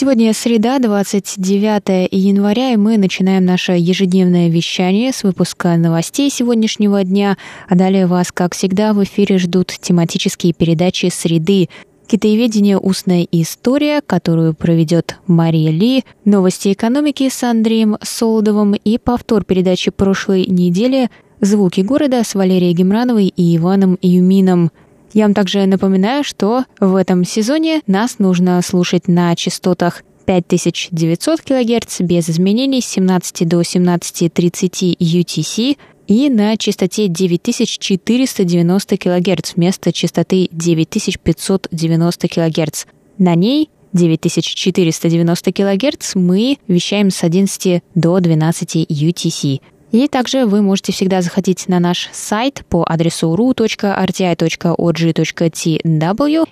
[0.00, 7.36] Сегодня среда, 29 января, и мы начинаем наше ежедневное вещание с выпуска новостей сегодняшнего дня.
[7.68, 11.68] А далее вас, как всегда, в эфире ждут тематические передачи «Среды»,
[12.06, 19.90] Китаеведение «Устная история», которую проведет Мария Ли, новости экономики с Андреем Солодовым и повтор передачи
[19.90, 21.10] прошлой недели
[21.40, 24.70] «Звуки города» с Валерией Гемрановой и Иваном Юмином–
[25.12, 32.00] я вам также напоминаю, что в этом сезоне нас нужно слушать на частотах 5900 кГц
[32.00, 42.28] без изменений с 17 до 17.30 UTC и на частоте 9490 кГц вместо частоты 9590
[42.28, 42.84] кГц.
[43.16, 49.60] На ней 9490 кГц мы вещаем с 11 до 12 UTC.
[49.90, 53.88] И также вы можете всегда заходить на наш сайт по адресу ru.rti.org.tw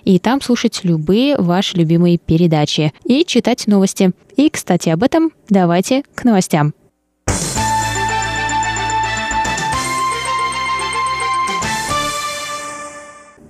[0.03, 4.11] и там слушать любые ваши любимые передачи и читать новости.
[4.35, 6.73] И, кстати, об этом давайте к новостям.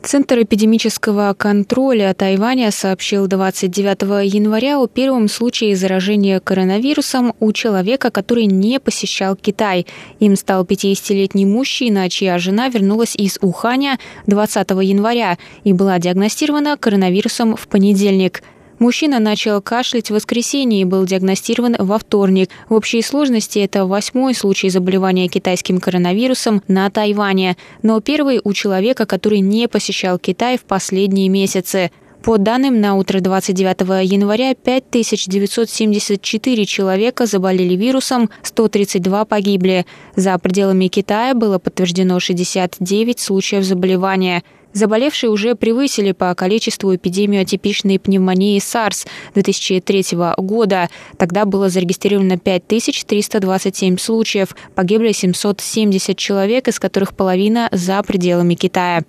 [0.08, 8.46] Центр эпидемического контроля Тайваня сообщил 29 января о первом случае заражения коронавирусом у человека, который
[8.46, 9.86] не посещал Китай.
[10.22, 17.58] Им стал 50-летний мужчина, чья жена вернулась из Уханя 20 января и была диагностирована коронавирусом
[17.58, 18.44] в понедельник–
[18.80, 22.52] Мужчина начал кашлять в воскресенье и был диагностирован во вторник.
[22.70, 29.08] В общей сложности это восьмой случай заболевания китайским коронавирусом на Тайване, но первый у человека,
[29.08, 31.90] который не посещал Китай в последние месяцы.
[32.24, 39.88] По данным на утро 29 января 5974 человека заболели вирусом, 132 погибли.
[40.16, 48.00] За пределами Китая было подтверждено 69 случаев заболевания– Заболевшие уже превысили по количеству эпидемию атипичной
[48.00, 50.90] пневмонии SARS 2003 года.
[51.18, 54.56] Тогда было зарегистрировано 5327 случаев.
[54.76, 59.04] Погибли 770 человек, из которых половина за пределами Китая.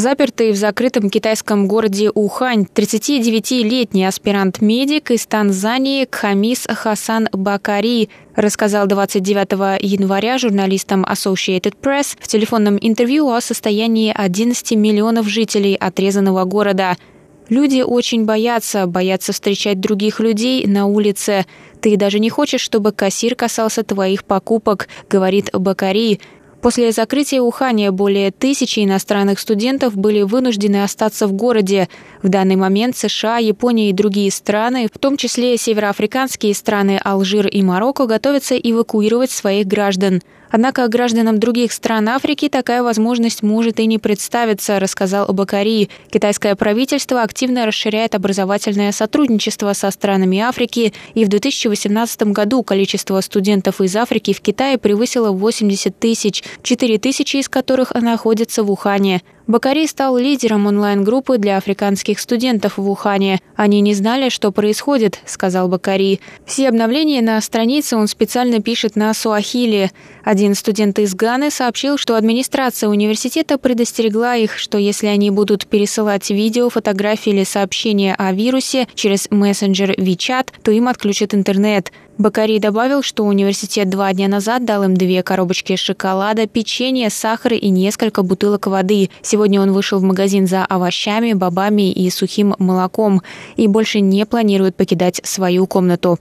[0.00, 9.78] Запертый в закрытом китайском городе Ухань 39-летний аспирант-медик из Танзании Кхамис Хасан Бакари рассказал 29
[9.82, 16.96] января журналистам Associated Press в телефонном интервью о состоянии 11 миллионов жителей отрезанного города.
[17.50, 21.44] Люди очень боятся, боятся встречать других людей на улице.
[21.82, 26.20] Ты даже не хочешь, чтобы кассир касался твоих покупок, говорит Бакари.
[26.62, 31.88] После закрытия Ухания более тысячи иностранных студентов были вынуждены остаться в городе.
[32.22, 37.62] В данный момент США, Япония и другие страны, в том числе североафриканские страны Алжир и
[37.62, 40.20] Марокко, готовятся эвакуировать своих граждан.
[40.50, 45.88] Однако гражданам других стран Африки такая возможность может и не представиться, рассказал Бакари.
[46.10, 53.80] Китайское правительство активно расширяет образовательное сотрудничество со странами Африки, и в 2018 году количество студентов
[53.80, 59.22] из Африки в Китае превысило 80 тысяч, 4 тысячи из которых находятся в Ухане.
[59.50, 63.40] Бакари стал лидером онлайн-группы для африканских студентов в Ухане.
[63.56, 66.20] Они не знали, что происходит, сказал Бакари.
[66.46, 69.90] Все обновления на странице он специально пишет на суахили.
[70.22, 76.30] Один студент из Ганы сообщил, что администрация университета предостерегла их, что если они будут пересылать
[76.30, 81.90] видео, фотографии или сообщения о вирусе через мессенджер WeChat, то им отключат интернет.
[82.20, 87.70] Бакари добавил, что университет два дня назад дал им две коробочки шоколада, печенье, сахара и
[87.70, 89.08] несколько бутылок воды.
[89.22, 93.22] Сегодня он вышел в магазин за овощами, бобами и сухим молоком
[93.56, 96.18] и больше не планирует покидать свою комнату.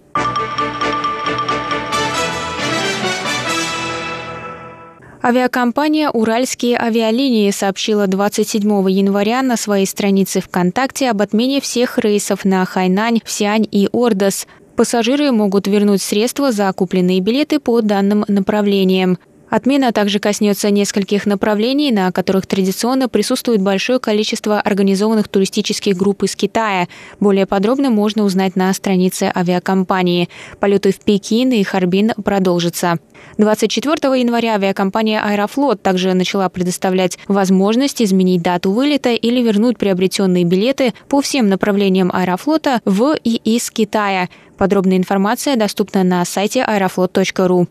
[5.22, 12.64] Авиакомпания «Уральские авиалинии» сообщила 27 января на своей странице ВКонтакте об отмене всех рейсов на
[12.64, 14.48] Хайнань, Всянь и Ордос–
[14.80, 19.18] Пассажиры могут вернуть средства за купленные билеты по данным направлениям.
[19.50, 26.36] Отмена также коснется нескольких направлений, на которых традиционно присутствует большое количество организованных туристических групп из
[26.38, 26.88] Китая.
[27.20, 30.30] Более подробно можно узнать на странице авиакомпании.
[30.62, 33.00] Полеты в Пекин и Харбин продолжатся.
[33.38, 40.94] 24 января авиакомпания «Аэрофлот» также начала предоставлять возможность изменить дату вылета или вернуть приобретенные билеты
[41.10, 44.30] по всем направлениям «Аэрофлота» в и из Китая.
[44.60, 47.68] Подробная информация доступна на сайте aeroflot.ru.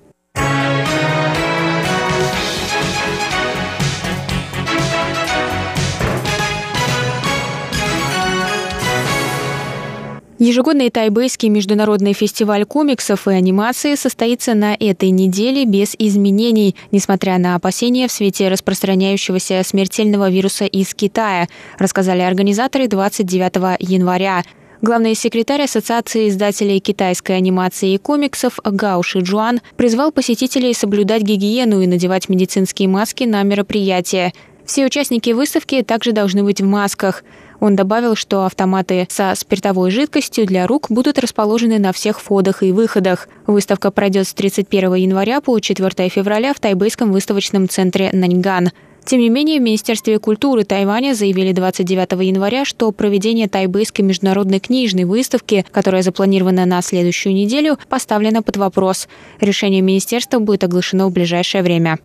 [10.38, 17.54] Ежегодный тайбэйский международный фестиваль комиксов и анимации состоится на этой неделе без изменений, несмотря на
[17.56, 24.42] опасения в свете распространяющегося смертельного вируса из Китая, рассказали организаторы 29 января.
[24.80, 31.86] Главный секретарь Ассоциации издателей китайской анимации и комиксов Гао Шиджуан призвал посетителей соблюдать гигиену и
[31.86, 34.32] надевать медицинские маски на мероприятие.
[34.64, 37.24] Все участники выставки также должны быть в масках–
[37.60, 42.72] он добавил, что автоматы со спиртовой жидкостью для рук будут расположены на всех входах и
[42.72, 43.28] выходах.
[43.46, 48.70] Выставка пройдет с 31 января по 4 февраля в тайбэйском выставочном центре Наньган.
[49.08, 55.04] Тем не менее, в Министерстве культуры Тайваня заявили 29 января, что проведение тайбэйской международной книжной
[55.04, 59.08] выставки, которая запланирована на следующую неделю, поставлено под вопрос.
[59.40, 61.98] Решение министерства будет оглашено в ближайшее время.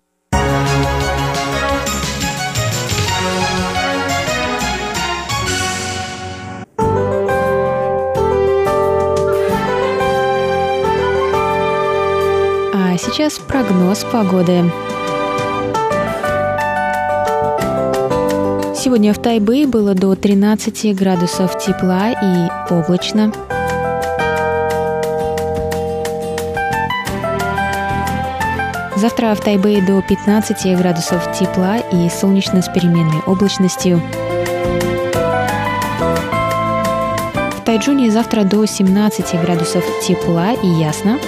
[12.96, 14.64] сейчас прогноз погоды.
[18.84, 23.32] Сегодня в Тайбэе было до 13 градусов тепла и облачно.
[28.94, 34.02] Завтра в Тайбэе до 15 градусов тепла и солнечно с переменной облачностью.
[37.52, 41.18] В Тайджуне завтра до 17 градусов тепла и ясно.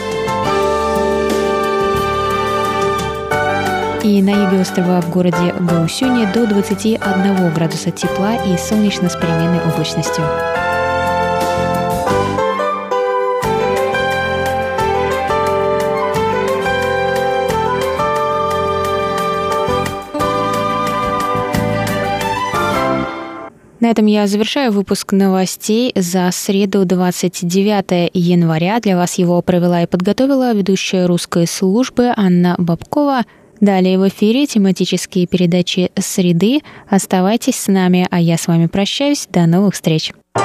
[4.07, 9.59] И на юге острова в городе Гаусюне до 21 градуса тепла и солнечно с переменной
[9.69, 10.25] облачностью.
[23.81, 28.79] На этом я завершаю выпуск новостей за среду 29 января.
[28.79, 33.25] Для вас его провела и подготовила ведущая русской службы Анна Бабкова–
[33.61, 36.61] Далее в эфире тематические передачи «Среды».
[36.89, 39.27] Оставайтесь с нами, а я с вами прощаюсь.
[39.31, 40.13] До новых встреч.
[40.35, 40.41] В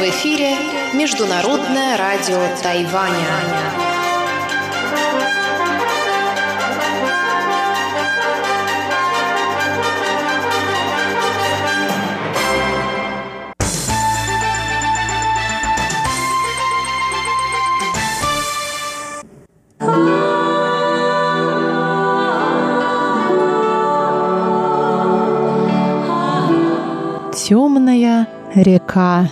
[0.00, 0.54] эфире
[0.94, 3.74] Международное радио Тайваня.
[27.54, 29.30] Темная река.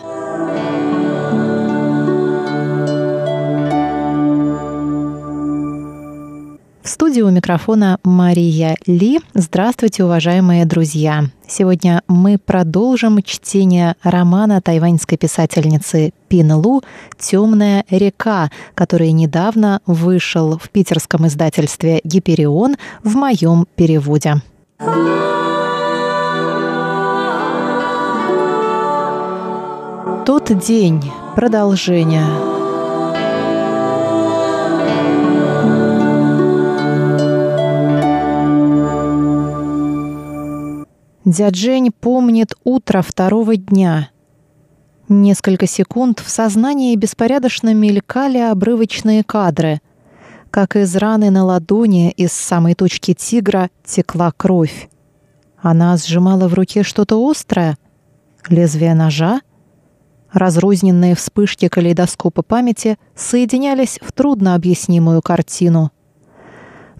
[6.84, 9.18] В студии у микрофона Мария Ли.
[9.34, 11.24] Здравствуйте, уважаемые друзья!
[11.48, 16.82] Сегодня мы продолжим чтение романа тайваньской писательницы Пин Лу
[17.18, 24.40] «Темная река», который недавно вышел в питерском издательстве «Гиперион» в моем переводе.
[30.24, 31.02] Тот день.
[31.34, 32.24] Продолжение.
[41.24, 44.10] Дяджень помнит утро второго дня.
[45.08, 49.80] Несколько секунд в сознании беспорядочно мелькали обрывочные кадры.
[50.52, 54.88] Как из раны на ладони из самой точки тигра текла кровь.
[55.60, 57.76] Она сжимала в руке что-то острое.
[58.48, 59.40] Лезвие ножа—
[60.32, 65.90] Разрозненные вспышки калейдоскопа памяти соединялись в труднообъяснимую картину.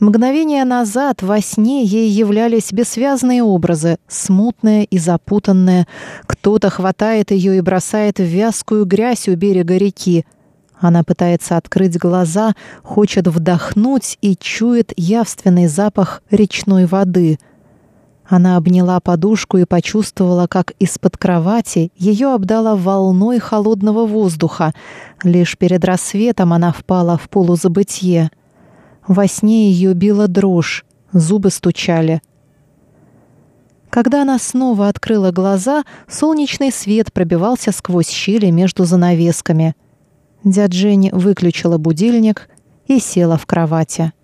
[0.01, 5.87] Мгновение назад во сне ей являлись бессвязные образы, смутные и запутанные.
[6.27, 10.27] Кто-то хватает ее и бросает в вязкую грязь у берега реки.
[10.79, 17.39] Она пытается открыть глаза, хочет вдохнуть и чует явственный запах речной воды—
[18.33, 24.73] она обняла подушку и почувствовала, как из-под кровати ее обдала волной холодного воздуха.
[25.23, 28.31] Лишь перед рассветом она впала в полузабытье.
[29.07, 32.23] Во сне ее била дрожь, зубы стучали.
[33.91, 39.77] Когда она снова открыла глаза, солнечный свет пробивался сквозь щели между занавесками.
[40.43, 42.49] Дядь Жень выключила будильник
[42.87, 44.15] и села в кровати.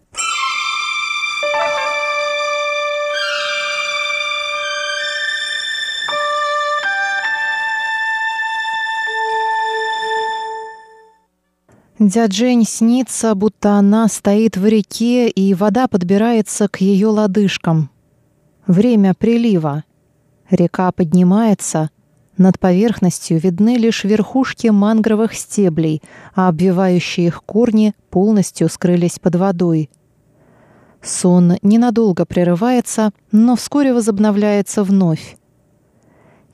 [11.98, 17.90] Дядь Жень снится, будто она стоит в реке, и вода подбирается к ее лодыжкам.
[18.68, 19.82] Время прилива.
[20.48, 21.90] Река поднимается.
[22.36, 26.00] Над поверхностью видны лишь верхушки мангровых стеблей,
[26.36, 29.90] а обвивающие их корни полностью скрылись под водой.
[31.02, 35.37] Сон ненадолго прерывается, но вскоре возобновляется вновь.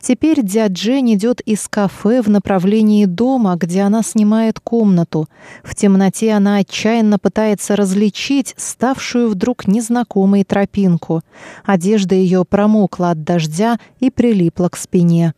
[0.07, 5.31] Теперь дядь Джен идет из кафе в направлении дома, где она снимает комнату.
[5.63, 11.23] В темноте она отчаянно пытается различить ставшую вдруг незнакомой тропинку.
[11.65, 15.33] Одежда ее промокла от дождя и прилипла к спине.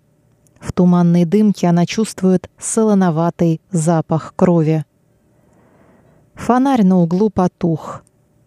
[0.58, 4.84] В туманной дымке она чувствует солоноватый запах крови.
[6.34, 8.02] Фонарь на углу потух.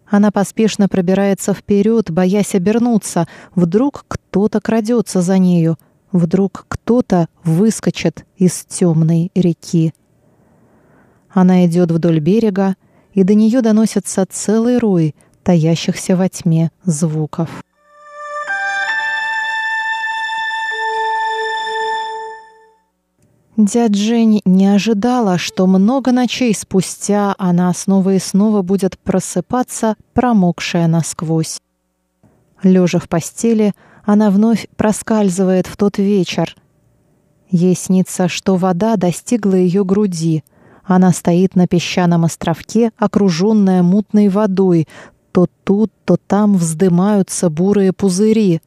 [0.06, 3.26] Она поспешно пробирается вперед, боясь обернуться.
[3.54, 5.78] Вдруг кто-то крадется за нею—
[6.12, 9.94] Вдруг кто-то выскочит из темной реки.
[11.30, 12.74] Она идет вдоль берега,
[13.12, 17.62] и до нее доносится целый рой таящихся во тьме звуков.
[23.56, 30.86] Дядь Жень не ожидала, что много ночей спустя она снова и снова будет просыпаться, промокшая
[30.86, 31.60] насквозь.
[32.62, 36.56] Лежа в постели, она вновь проскальзывает в тот вечер.
[37.48, 40.44] Ей снится, что вода достигла ее груди.
[40.84, 44.88] Она стоит на песчаном островке, окруженная мутной водой.
[45.32, 48.60] То тут, то там вздымаются бурые пузыри.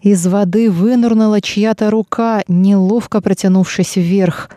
[0.00, 4.50] Из воды вынырнула чья-то рука, неловко протянувшись вверх.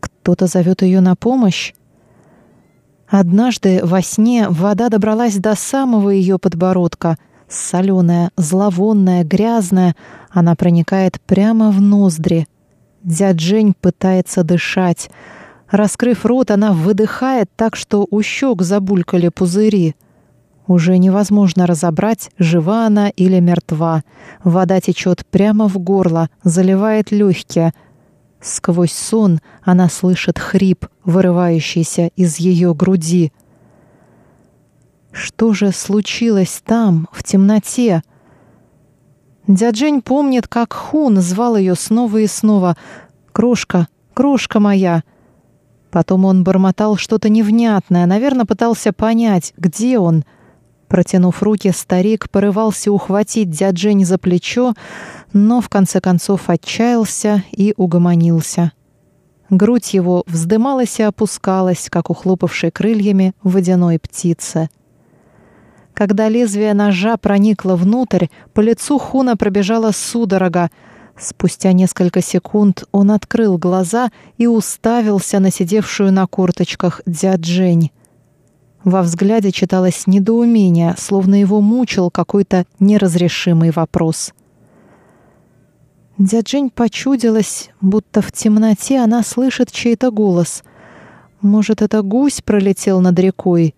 [0.00, 1.72] Кто-то зовет ее на помощь.
[3.08, 7.18] Однажды во сне вода добралась до самого ее подбородка—
[7.50, 9.96] Соленая, зловонная, грязная,
[10.30, 12.46] она проникает прямо в ноздри.
[13.02, 15.10] Дядь Жень пытается дышать.
[15.68, 19.96] Раскрыв рот, она выдыхает так, что у щек забулькали пузыри.
[20.68, 24.04] Уже невозможно разобрать, жива она или мертва.
[24.44, 27.72] Вода течет прямо в горло, заливает легкие.
[28.40, 33.32] Сквозь сон она слышит хрип, вырывающийся из ее груди.
[35.12, 38.02] Что же случилось там, в темноте?
[39.46, 42.76] Дяджень помнит, как Хун звал ее снова и снова
[43.32, 45.02] «Крошка, крошка моя!»
[45.90, 50.24] Потом он бормотал что-то невнятное, наверное, пытался понять, где он.
[50.86, 54.74] Протянув руки, старик порывался ухватить дяджень за плечо,
[55.32, 58.72] но в конце концов отчаялся и угомонился.
[59.48, 62.14] Грудь его вздымалась и опускалась, как у
[62.70, 64.68] крыльями водяной птицы—
[66.00, 70.70] когда лезвие ножа проникло внутрь, по лицу Хуна пробежала судорога.
[71.18, 77.90] Спустя несколько секунд он открыл глаза и уставился на сидевшую на корточках дяджень.
[78.82, 84.32] Во взгляде читалось недоумение, словно его мучил какой-то неразрешимый вопрос.
[86.16, 90.64] Дяджень почудилась, будто в темноте она слышит чей-то голос.
[91.42, 93.74] Может, это гусь пролетел над рекой?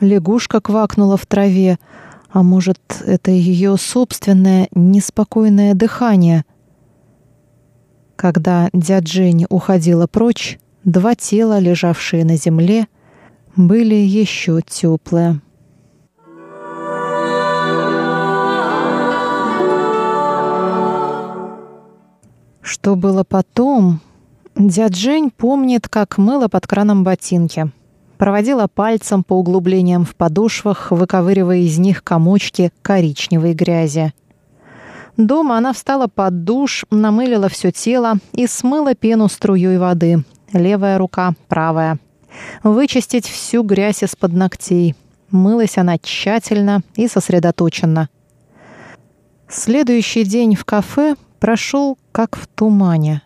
[0.00, 1.78] Лягушка квакнула в траве,
[2.30, 6.44] а может, это ее собственное неспокойное дыхание.
[8.16, 12.86] Когда дядь Жень уходила прочь, два тела, лежавшие на земле,
[13.56, 15.40] были еще теплые.
[22.60, 24.00] Что было потом?
[24.54, 27.72] Дядь Жень помнит, как мыло под краном ботинки
[28.20, 34.12] проводила пальцем по углублениям в подошвах, выковыривая из них комочки коричневой грязи.
[35.16, 40.22] Дома она встала под душ, намылила все тело и смыла пену струей воды.
[40.52, 41.98] Левая рука, правая.
[42.62, 44.94] Вычистить всю грязь из-под ногтей.
[45.30, 48.10] Мылась она тщательно и сосредоточенно.
[49.48, 53.22] Следующий день в кафе прошел как в тумане.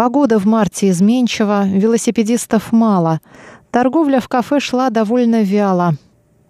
[0.00, 3.20] Погода в марте изменчива, велосипедистов мало,
[3.70, 5.94] Торговля в кафе шла довольно вяло.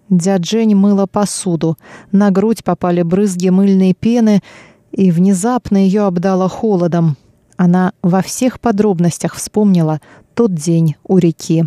[0.08, 1.76] Дядь Жень мыла посуду.
[2.12, 4.42] На грудь попали брызги мыльной пены,
[4.90, 7.16] и внезапно ее обдало холодом.
[7.56, 10.00] Она во всех подробностях вспомнила
[10.34, 11.66] тот день у реки.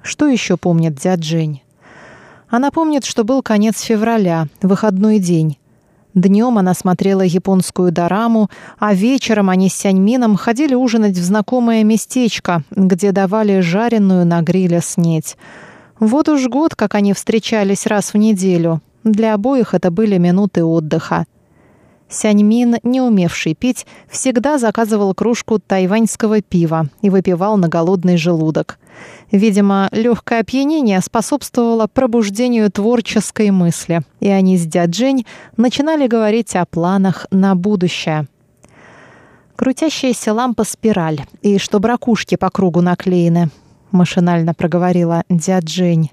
[0.00, 1.62] Что еще помнит дядь Жень?
[2.48, 5.57] Она помнит, что был конец февраля, выходной день.
[6.20, 12.62] Днем она смотрела японскую дораму, а вечером они с Сяньмином ходили ужинать в знакомое местечко,
[12.70, 15.36] где давали жареную на гриле снеть.
[16.00, 18.80] Вот уж год, как они встречались раз в неделю.
[19.04, 21.24] Для обоих это были минуты отдыха.
[22.08, 28.78] Сяньмин, не умевший пить, всегда заказывал кружку тайваньского пива и выпивал на голодный желудок.
[29.30, 37.26] Видимо, легкое опьянение способствовало пробуждению творческой мысли, и они с дяджень начинали говорить о планах
[37.30, 38.26] на будущее.
[39.54, 43.50] «Крутящаяся лампа спираль, и что бракушки по кругу наклеены»,—
[43.90, 46.10] машинально проговорила дяджень.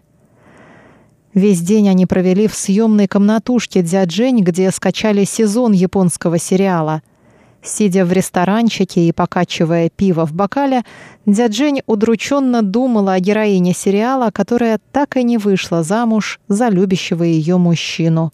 [1.35, 7.03] Весь день они провели в съемной комнатушке дяджень, где скачали сезон японского сериала—
[7.65, 10.83] Сидя в ресторанчике и покачивая пиво в бокале,
[11.25, 17.57] дяджень удрученно думала о героине сериала, которая так и не вышла замуж за любящего ее
[17.57, 18.31] мужчину.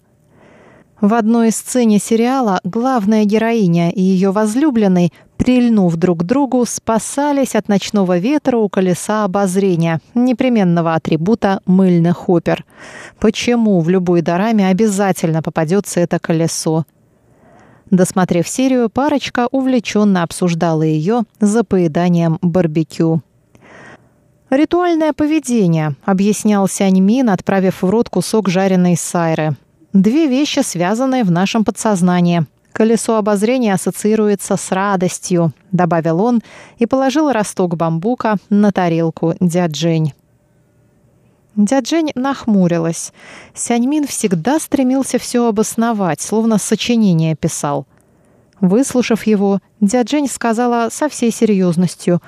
[1.00, 7.68] В одной сцене сериала главная героиня и ее возлюбленный, прильнув друг к другу, спасались от
[7.68, 12.64] ночного ветра у колеса обозрения, непременного атрибута мыльных опер.
[13.18, 16.84] Почему в любой дораме обязательно попадется это колесо?
[17.90, 23.20] Досмотрев серию, парочка увлеченно обсуждала ее за поеданием барбекю.
[24.48, 29.56] «Ритуальное поведение»,— объяснял Сяньмин, отправив в рот кусок жареной сайры.
[29.92, 32.46] «Две вещи, связанные в нашем подсознании.
[32.72, 36.42] Колесо обозрения ассоциируется с радостью»,— добавил он
[36.78, 40.14] и положил росток бамбука на тарелку дяджень.
[41.54, 43.12] Дяджень нахмурилась.
[43.54, 47.86] Сяньмин всегда стремился все обосновать, словно сочинение писал.
[48.60, 52.22] Выслушав его, Дяджень сказала со всей серьезностью.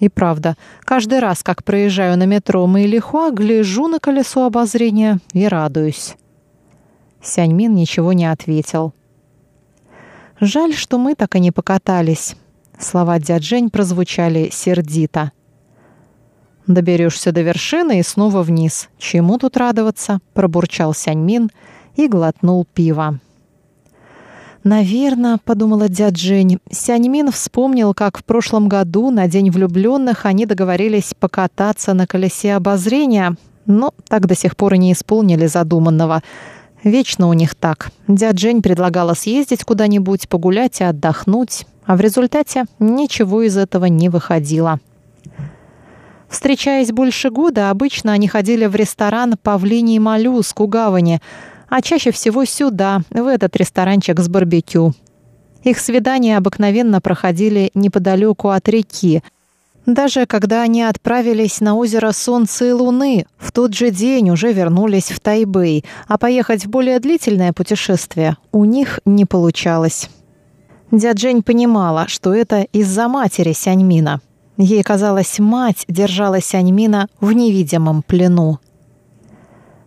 [0.00, 6.16] «И правда, каждый раз, как проезжаю на метро Мэйлихуа, гляжу на колесо обозрения и радуюсь».
[7.22, 8.94] Сяньмин ничего не ответил.
[10.40, 12.34] «Жаль, что мы так и не покатались».
[12.78, 15.32] Слова Дяджень прозвучали сердито.
[16.66, 18.88] Доберешься до вершины и снова вниз.
[18.96, 20.20] Чему тут радоваться?
[20.32, 21.50] Пробурчал Сяньмин
[21.96, 23.20] и глотнул пиво.
[24.62, 31.14] «Наверное»,— подумала дядь Жень, Сяньмин вспомнил, как в прошлом году на День влюбленных они договорились
[31.18, 36.22] покататься на колесе обозрения, но так до сих пор и не исполнили задуманного.
[36.84, 37.90] Вечно у них так.
[38.08, 44.08] Дядь Жень предлагала съездить куда-нибудь, погулять и отдохнуть, а в результате ничего из этого не
[44.08, 44.80] выходило.
[46.28, 51.20] Встречаясь больше года, обычно они ходили в ресторан «Павлиний моллюск» у гавани,
[51.68, 54.94] а чаще всего сюда, в этот ресторанчик с барбекю.
[55.64, 59.22] Их свидания обыкновенно проходили неподалеку от реки.
[59.92, 65.10] Даже когда они отправились на озеро Солнца и Луны, в тот же день уже вернулись
[65.10, 70.08] в Тайбэй, а поехать в более длительное путешествие у них не получалось.
[70.92, 74.20] Дядь Жень понимала, что это из-за матери Сяньмина–
[74.62, 78.58] Ей казалось, мать держала Сяньмина в невидимом плену.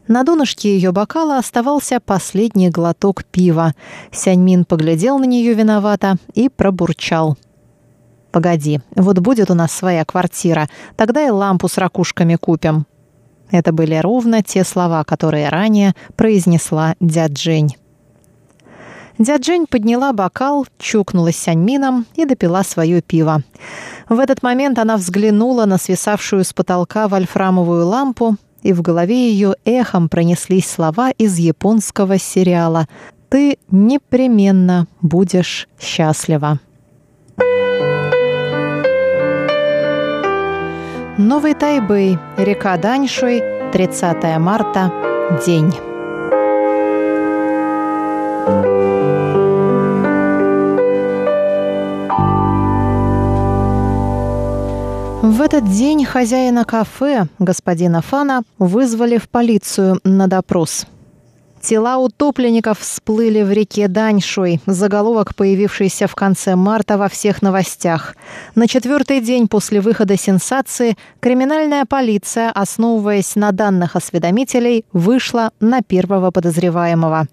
[0.08, 3.76] На донышке ее бокала оставался последний глоток пива.
[4.12, 7.38] Сяньмин поглядел на нее виновато и пробурчал.
[8.34, 10.68] «Погоди, вот будет у нас своя квартира,
[10.98, 12.88] тогда и лампу с ракушками купим».
[13.52, 17.76] Это были ровно те слова, которые ранее произнесла дядь Жень.
[19.20, 23.44] Дядь Жень подняла бокал, чукнулась Сяньмином и допила свое пиво.
[24.10, 29.54] В этот момент она взглянула на свисавшую с потолка вольфрамовую лампу, и в голове ее
[29.64, 32.88] эхом пронеслись слова из японского сериала
[33.30, 36.60] «Ты непременно будешь счастлива».
[41.18, 44.92] Новый Тайбэй, река Даньшуй, 30 марта,
[45.46, 45.72] день.
[55.22, 60.88] В этот день хозяина кафе, господина Фана, вызвали в полицию на допрос.
[61.64, 68.18] Тела утопленников всплыли в реке Даньшуй, заголовок, появившийся в конце марта во всех новостях.
[68.54, 76.32] На четвертый день после выхода сенсации криминальная полиция, основываясь на данных осведомителей, вышла на первого
[76.32, 77.28] подозреваемого.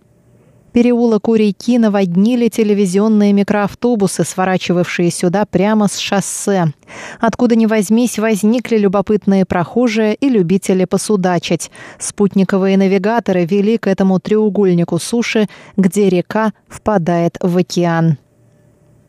[0.73, 6.73] Переулок у реки наводнили телевизионные микроавтобусы, сворачивавшие сюда прямо с шоссе.
[7.19, 11.73] Откуда ни возьмись, возникли любопытные прохожие и любители посудачить.
[11.99, 18.19] Спутниковые навигаторы вели к этому треугольнику суши, где река впадает в океан.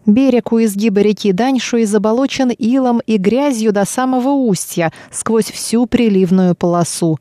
[0.08, 6.56] Берег у изгиба реки Даньшуй заболочен илом и грязью до самого устья, сквозь всю приливную
[6.56, 7.20] полосу.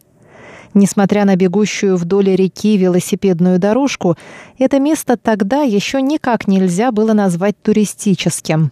[0.75, 4.17] Несмотря на бегущую вдоль реки велосипедную дорожку,
[4.59, 8.71] это место тогда еще никак нельзя было назвать туристическим.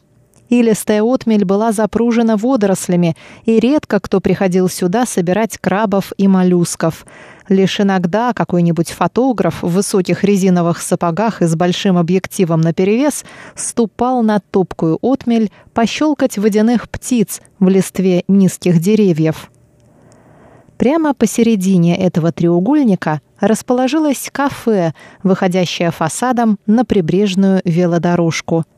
[0.49, 7.05] Илистая отмель была запружена водорослями, и редко кто приходил сюда собирать крабов и моллюсков.
[7.49, 14.41] Лишь иногда какой-нибудь фотограф в высоких резиновых сапогах и с большим объективом наперевес ступал на
[14.41, 19.51] топкую отмель пощелкать водяных птиц в листве низких деревьев.
[20.79, 28.65] Прямо посередине этого треугольника расположилось кафе, выходящее фасадом на прибрежную велодорожку–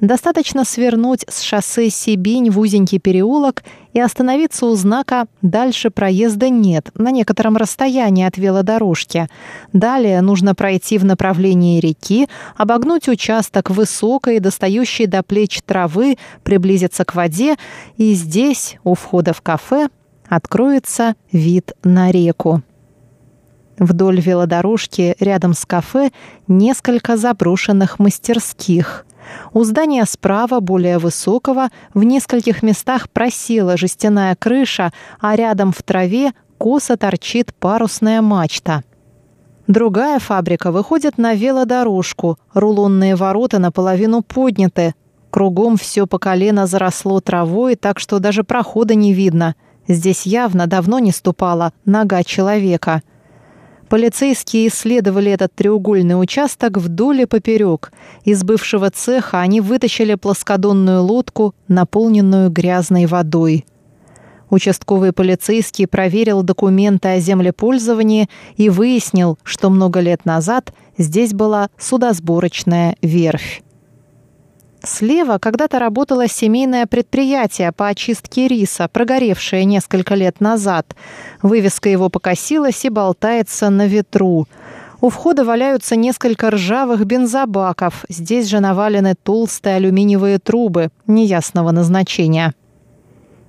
[0.00, 3.62] Достаточно свернуть с шоссе Сибинь в узенький переулок
[3.92, 9.28] и остановиться у знака «Дальше проезда нет» на некотором расстоянии от велодорожки.
[9.74, 17.14] Далее нужно пройти в направлении реки, обогнуть участок высокой, достающей до плеч травы, приблизиться к
[17.14, 17.56] воде,
[17.98, 19.90] и здесь, у входа в кафе,
[20.30, 22.62] откроется вид на реку.
[23.78, 26.10] Вдоль велодорожки рядом с кафе
[26.46, 29.04] несколько заброшенных мастерских–
[29.52, 36.32] у здания справа, более высокого, в нескольких местах просела жестяная крыша, а рядом в траве
[36.58, 38.82] косо торчит парусная мачта.
[39.66, 44.94] Другая фабрика выходит на велодорожку, рулонные ворота наполовину подняты.
[45.30, 49.54] Кругом все по колено заросло травой, так что даже прохода не видно.
[49.90, 53.02] Здесь явно давно не ступала нога человека.
[53.88, 57.90] Полицейские исследовали этот треугольный участок вдоль и поперек.
[58.24, 63.66] Из бывшего цеха они вытащили плоскодонную лодку, наполненную грязной водой.
[64.48, 72.94] Участковый полицейский проверил документы о землепользовании и выяснил, что много лет назад здесь была судосборочная
[73.02, 73.60] верфь.
[74.82, 80.96] Слева когда-то работало семейное предприятие по очистке риса, прогоревшее несколько лет назад.
[81.42, 84.46] Вывеска его покосилась и болтается на ветру.
[85.02, 88.04] У входа валяются несколько ржавых бензобаков.
[88.08, 92.54] Здесь же навалены толстые алюминиевые трубы неясного назначения.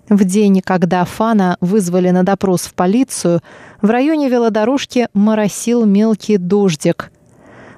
[0.09, 3.41] В день, когда Фана вызвали на допрос в полицию,
[3.81, 7.10] в районе велодорожки моросил мелкий дождик–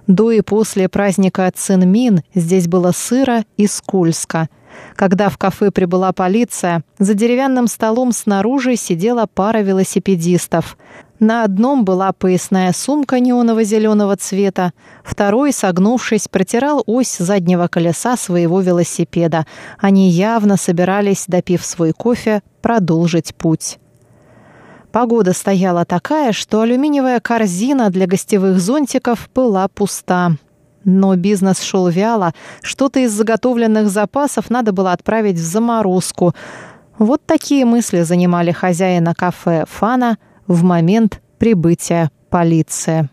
[0.07, 4.49] до и после праздника Цинмин здесь было сыро и скользко.
[4.95, 10.77] Когда в кафе прибыла полиция, за деревянным столом снаружи сидела пара велосипедистов.
[11.19, 19.45] На одном была поясная сумка неоново-зеленого цвета, второй, согнувшись, протирал ось заднего колеса своего велосипеда.
[19.79, 23.79] Они явно собирались, допив свой кофе, продолжить путь.
[24.93, 30.33] Погода стояла такая, что алюминиевая корзина для гостевых зонтиков была пуста.
[30.85, 36.35] Но бизнес шел вяло, что-то из заготовленных запасов надо было отправить в заморозку.
[36.99, 43.09] Вот такие мысли занимали хозяина кафе Фана в момент прибытия полиции.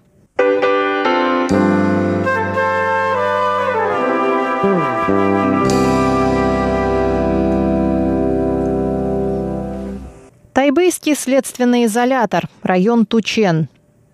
[10.61, 13.71] Тайбэйский следственный изолятор, район Тучен.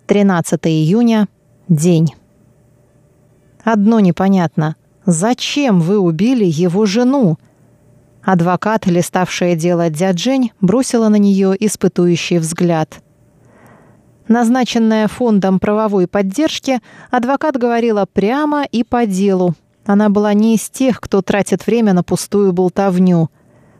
[0.07, 1.27] 13 июня.
[1.69, 2.15] День.
[3.65, 4.77] Одно непонятно.
[5.05, 7.37] Зачем вы убили его жену?
[8.23, 13.03] Адвокат, листавшая дело Дяджень, бросила на нее испытующий взгляд.
[14.29, 16.81] Назначенная фондом правовой поддержки,
[17.11, 19.57] адвокат говорила прямо и по делу.
[19.85, 23.31] Она была не из тех, кто тратит время на пустую болтовню.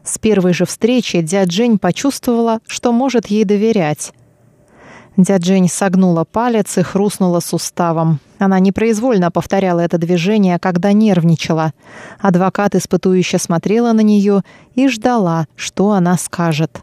[0.07, 4.13] С первой же встречи дядь Жень почувствовала, что может ей доверять.
[5.17, 8.21] Дядь Жень согнула палец и хрустнула суставом.
[8.39, 11.73] Она непроизвольно повторяла это движение, когда нервничала.
[12.21, 14.43] Адвокат испытующе смотрела на нее
[14.75, 16.83] и ждала, что она скажет.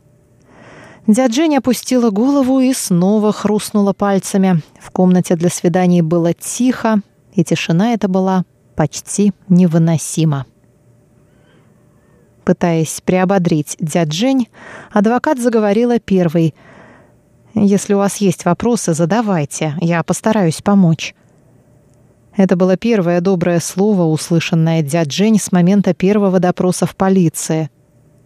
[1.08, 4.62] Дядь Жень опустила голову и снова хрустнула пальцами.
[4.82, 7.02] В комнате для свиданий было тихо,
[7.34, 8.44] и тишина эта была
[8.76, 10.46] почти невыносима.
[12.46, 14.50] Пытаясь приободрить дядь Жень,
[14.92, 16.54] адвокат заговорила первой.
[17.54, 21.16] «Если у вас есть вопросы, задавайте, я постараюсь помочь».
[22.36, 27.70] Это было первое доброе слово, услышанное дядь Жень с момента первого допроса в полиции.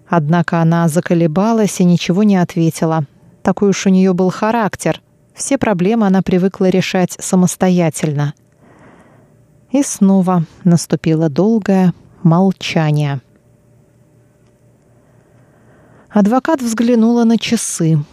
[0.07, 3.05] Однако она заколебалась и ничего не ответила.
[3.43, 5.01] Такой уж у нее был характер.
[5.35, 8.33] Все проблемы она привыкла решать самостоятельно.
[9.71, 13.19] И снова наступило долгое молчание.
[16.19, 18.03] Адвокат взглянула на часы.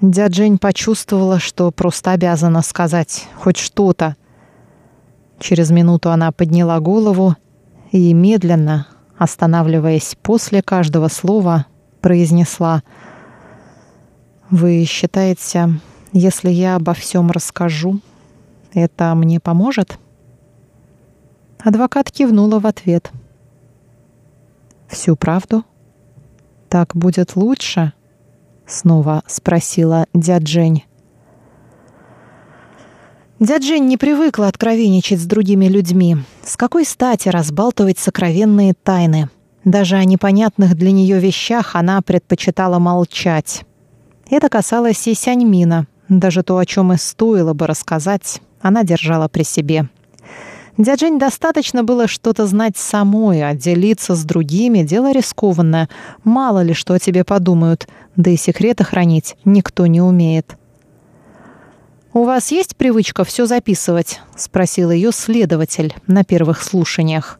[0.00, 4.16] Дядь Жень почувствовала, что просто обязана сказать хоть что-то.
[5.38, 7.36] Через минуту она подняла голову
[7.92, 8.86] и медленно,
[9.18, 11.66] останавливаясь после каждого слова,
[12.00, 12.82] произнесла
[14.48, 15.68] «Вы считаете,
[16.14, 18.00] если я обо всем расскажу,
[18.72, 19.98] это мне поможет?»
[21.58, 23.12] Адвокат кивнула в ответ.
[24.88, 25.62] «Всю правду?
[26.74, 27.92] Так будет лучше?»
[28.66, 30.82] Снова спросила дяджень.
[33.38, 36.16] Дяджень не привыкла откровенничать с другими людьми.
[36.42, 39.30] С какой стати разбалтывать сокровенные тайны?
[39.62, 43.64] Даже о непонятных для нее вещах она предпочитала молчать.
[44.28, 45.86] Это касалось и Сяньмина.
[46.08, 49.88] Даже то, о чем и стоило бы рассказать, она держала при себе.
[50.76, 55.88] Дяджень достаточно было что-то знать самой, а делиться с другими— дело рискованное.
[56.24, 60.56] Мало ли что о тебе подумают, да и секреты хранить никто не умеет.
[62.12, 67.38] «У вас есть привычка все записывать?»— спросил ее следователь на первых слушаниях.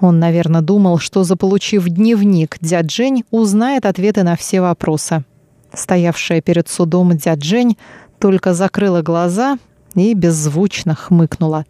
[0.00, 5.24] Он, наверное, думал, что, заполучив дневник, дядь Жень узнает ответы на все вопросы.
[5.72, 7.78] Стоявшая перед судом дядь Жень
[8.18, 9.58] только закрыла глаза
[9.94, 11.64] и беззвучно хмыкнула.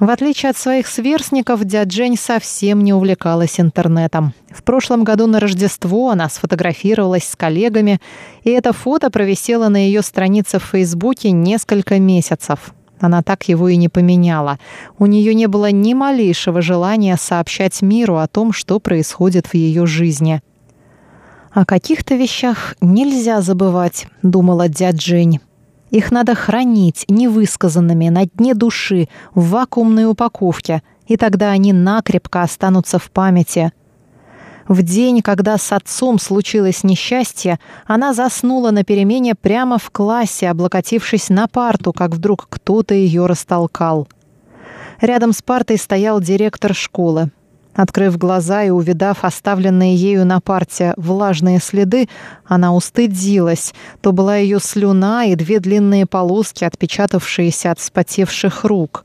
[0.00, 4.32] В отличие от своих сверстников, дядь Жень совсем не увлекалась интернетом.
[4.48, 8.00] В прошлом году на Рождество она сфотографировалась с коллегами,
[8.42, 12.72] и это фото провисело на ее странице в Фейсбуке несколько месяцев.
[12.98, 14.58] Она так его и не поменяла.
[14.98, 19.84] У нее не было ни малейшего желания сообщать миру о том, что происходит в ее
[19.84, 20.40] жизни.
[21.52, 25.40] «О каких-то вещах нельзя забывать»,— думала дядь Жень.
[25.90, 32.98] «Их надо хранить невысказанными на дне души, в вакуумной упаковке, и тогда они накрепко останутся
[32.98, 33.72] в памяти.
[34.68, 41.28] В день, когда с отцом случилось несчастье, она заснула на перемене прямо в классе, облокотившись
[41.28, 44.06] на парту, как вдруг кто-то ее растолкал.
[45.00, 47.32] Рядом с партой стоял директор школы.
[47.74, 52.08] Открыв глаза и увидав оставленные ею на парте влажные следы,
[52.44, 53.72] она устыдилась.
[54.00, 59.04] То была ее слюна и две длинные полоски, отпечатавшиеся от вспотевших рук.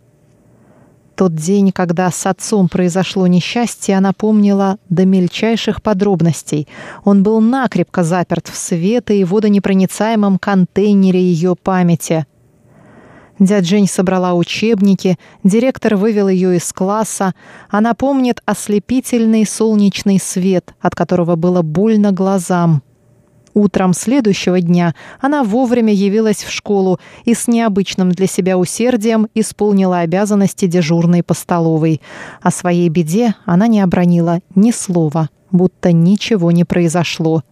[1.16, 6.68] Тот день, когда с отцом произошло несчастье, она помнила до мельчайших подробностей.
[7.06, 12.26] Он был накрепко заперт в свето и водонепроницаемом контейнере ее памяти.
[13.40, 17.34] Дядь Жень собрала учебники, директор вывел ее из класса.
[17.70, 22.82] Она помнит ослепительный солнечный свет, от которого было больно глазам.
[23.54, 30.00] Утром следующего дня она вовремя явилась в школу и с необычным для себя усердием исполнила
[30.00, 32.02] обязанности дежурной по столовой.
[32.42, 37.44] О своей беде она не обронила ни слова, будто ничего не произошло.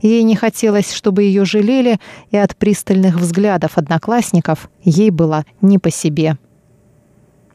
[0.00, 1.98] Ей не хотелось, чтобы ее жалели,
[2.30, 6.38] и от пристальных взглядов одноклассников ей было не по себе.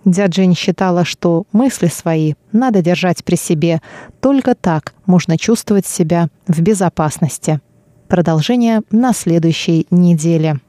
[0.06, 3.82] Дядь Жень считала, что мысли свои надо держать при себе.
[4.20, 7.62] Только так можно чувствовать себя в безопасности.
[8.10, 10.60] Продолжение на следующей неделе.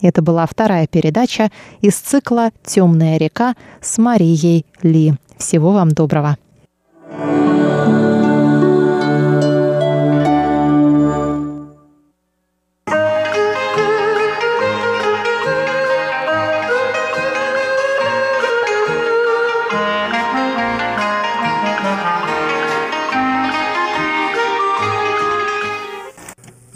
[0.00, 5.14] Это была вторая передача из цикла «Темная река» с Марией Ли.
[5.38, 6.36] Всего вам доброго.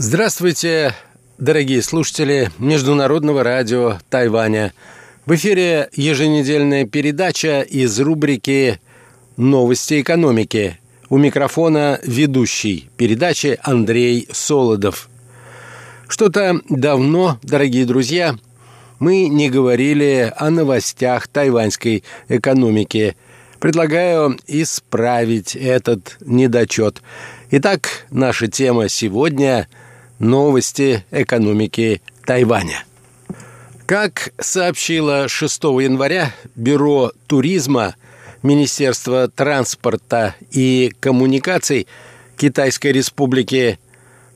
[0.08, 0.94] Здравствуйте,
[1.36, 4.72] дорогие слушатели Международного радио Тайваня.
[5.26, 8.80] В эфире еженедельная передача из рубрики
[9.36, 10.78] «Новости экономики».
[11.10, 15.08] У микрофона ведущий передачи Андрей Солодов.
[16.06, 18.36] Что-то давно, дорогие друзья,
[19.00, 23.16] мы не говорили о новостях тайваньской экономики.
[23.58, 27.02] Предлагаю исправить этот недочет.
[27.50, 29.66] Итак, наша тема сегодня–
[30.18, 32.84] Новости экономики Тайваня.
[33.86, 37.94] Как сообщило 6 января Бюро туризма
[38.42, 41.86] Министерства транспорта и коммуникаций
[42.36, 43.78] Китайской Республики,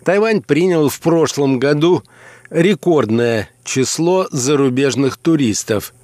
[0.05, 2.03] Тайвань принял в прошлом году
[2.51, 5.95] рекордное число зарубежных туристов–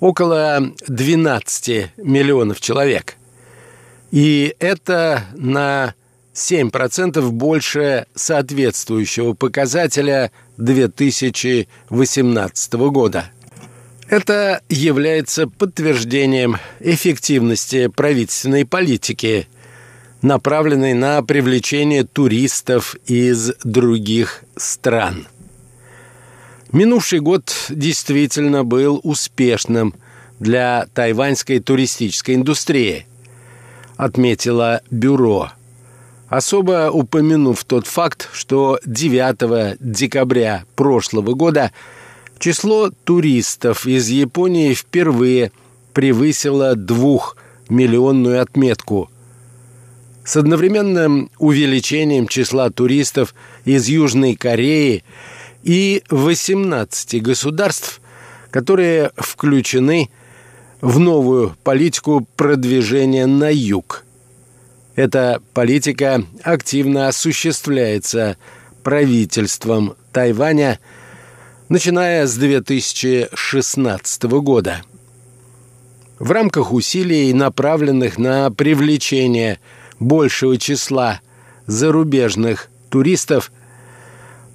[0.00, 3.16] около 12 миллионов человек.
[4.10, 5.94] И это на
[6.40, 13.30] 7% больше соответствующего показателя 2018 года.
[14.08, 19.46] Это является подтверждением эффективности правительственной политики,
[20.22, 25.28] направленной на привлечение туристов из других стран.
[26.72, 29.94] Минувший год действительно был успешным
[30.38, 33.04] для тайваньской туристической индустрии,
[33.96, 35.50] отметило бюро,
[36.30, 41.72] особо упомянув тот факт, что 9 декабря прошлого года
[42.38, 45.50] число туристов из Японии впервые
[45.92, 49.10] превысило двухмиллионную отметку.
[50.24, 55.02] С одновременным увеличением числа туристов из Южной Кореи
[55.64, 58.00] и 18 государств,
[58.52, 60.10] которые включены
[60.80, 64.04] в новую политику продвижения на юг.
[64.96, 68.36] Эта политика активно осуществляется
[68.82, 70.80] правительством Тайваня,
[71.68, 74.82] начиная с 2016 года.
[76.18, 79.60] В рамках усилий, направленных на привлечение
[80.00, 81.20] большего числа
[81.66, 83.52] зарубежных туристов,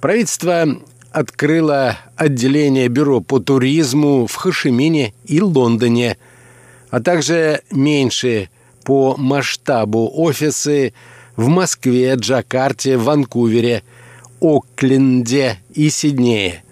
[0.00, 0.66] правительство
[1.10, 6.18] открыла отделение бюро по туризму в Хашимине и Лондоне,
[6.90, 8.50] а также меньшие
[8.86, 10.94] по масштабу офисы
[11.34, 13.82] в Москве, Джакарте, Ванкувере,
[14.40, 16.62] Окленде и Сиднее.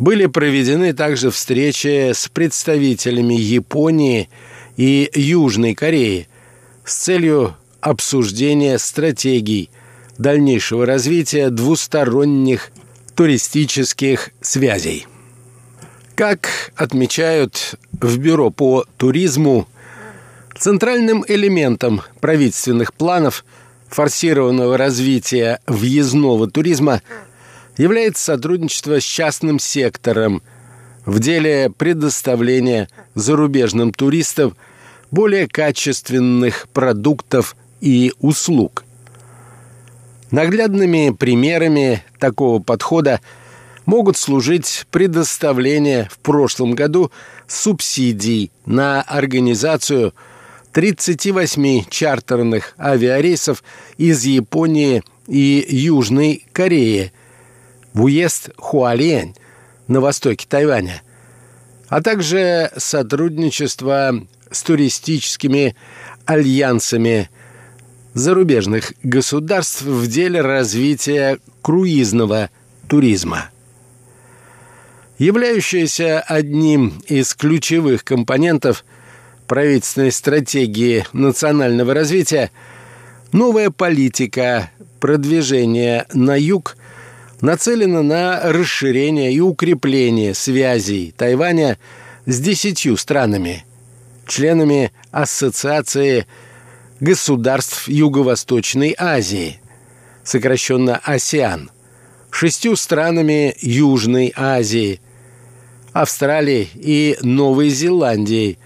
[0.00, 4.28] Были проведены также встречи с представителями Японии
[4.76, 6.26] и Южной Кореи
[6.84, 9.70] с целью обсуждения стратегий
[10.18, 12.72] дальнейшего развития двусторонних
[13.14, 15.06] туристических связей.
[16.16, 19.68] Как отмечают в Бюро по туризму,
[20.60, 23.44] центральным элементом правительственных планов
[23.88, 27.02] форсированного развития въездного туризма
[27.76, 30.42] является сотрудничество с частным сектором
[31.04, 34.56] в деле предоставления зарубежным туристам
[35.10, 38.84] более качественных продуктов и услуг–
[40.30, 43.20] Наглядными примерами такого подхода
[43.84, 47.10] могут служить предоставление в прошлом году
[47.48, 50.14] субсидий на организацию
[50.72, 53.62] 38 чартерных авиарейсов
[53.96, 57.12] из Японии и Южной Кореи
[57.92, 59.34] в уезд Хуалиэнь
[59.88, 61.02] на востоке Тайваня,
[61.88, 65.76] а также сотрудничество с туристическими
[66.26, 67.30] альянсами–
[68.14, 72.50] зарубежных государств в деле развития круизного
[72.88, 73.50] туризма.
[75.18, 78.84] Являющаяся одним из ключевых компонентов
[79.50, 82.52] правительственной стратегии национального развития,
[83.32, 86.76] новая политика продвижения на юг
[87.40, 91.80] нацелена на расширение и укрепление связей Тайваня
[92.26, 93.64] с десятью странами,
[94.28, 96.28] членами Ассоциации
[97.00, 99.60] государств Юго-Восточной Азии,
[100.22, 101.72] сокращенно АСЕАН,
[102.30, 105.00] шестью странами Южной Азии,
[105.92, 108.60] Австралией и Новой Зеландией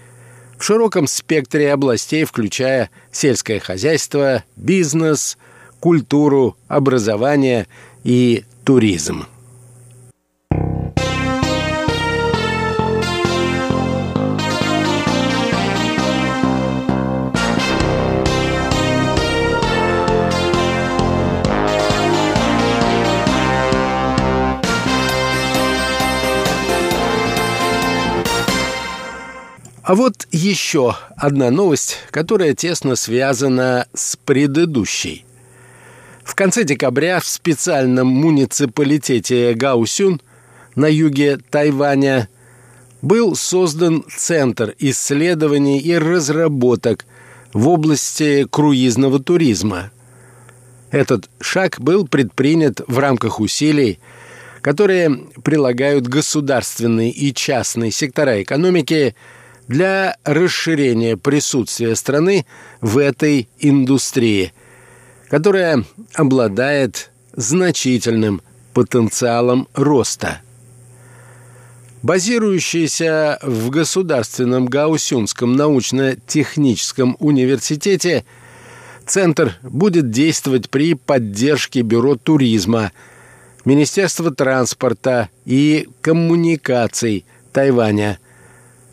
[0.65, 5.37] в широком спектре областей, включая сельское хозяйство, бизнес,
[5.79, 7.67] культуру, образование
[8.03, 9.27] и туризм.
[29.85, 35.25] А вот еще одна новость, которая тесно связана с предыдущей.
[36.23, 40.21] В конце декабря в специальном муниципалитете Гаусюн
[40.73, 42.29] на юге Тайваня
[43.03, 47.05] был создан Центр исследований и разработок
[47.53, 49.91] в области круизного туризма.
[50.89, 53.99] Этот шаг был предпринят в рамках усилий,
[54.61, 59.15] которые прилагают государственные и частные сектора экономики–
[59.67, 62.45] для расширения присутствия страны
[62.81, 64.53] в этой индустрии,
[65.29, 68.41] которая обладает значительным
[68.73, 70.41] потенциалом роста.
[72.03, 78.25] Базирующийся в Государственном Гаусюнском научно-техническом университете,
[79.07, 82.91] Центр будет действовать при поддержке Бюро туризма,
[83.63, 88.19] Министерства транспорта и коммуникаций Тайваня–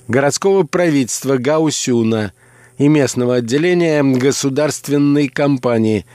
[0.08, 2.32] городского правительства Гаусюна
[2.78, 6.06] и местного отделения государственной компании,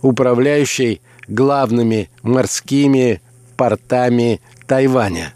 [0.00, 3.20] управляющей главными морскими
[3.56, 5.34] портами Тайваня.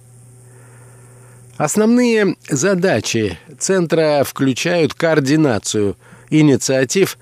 [1.57, 5.97] Основные задачи Центра включают координацию
[6.31, 7.19] инициатив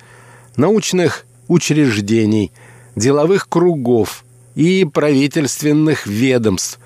[0.56, 2.52] научных учреждений,
[2.96, 4.24] деловых кругов
[4.54, 6.78] и правительственных ведомств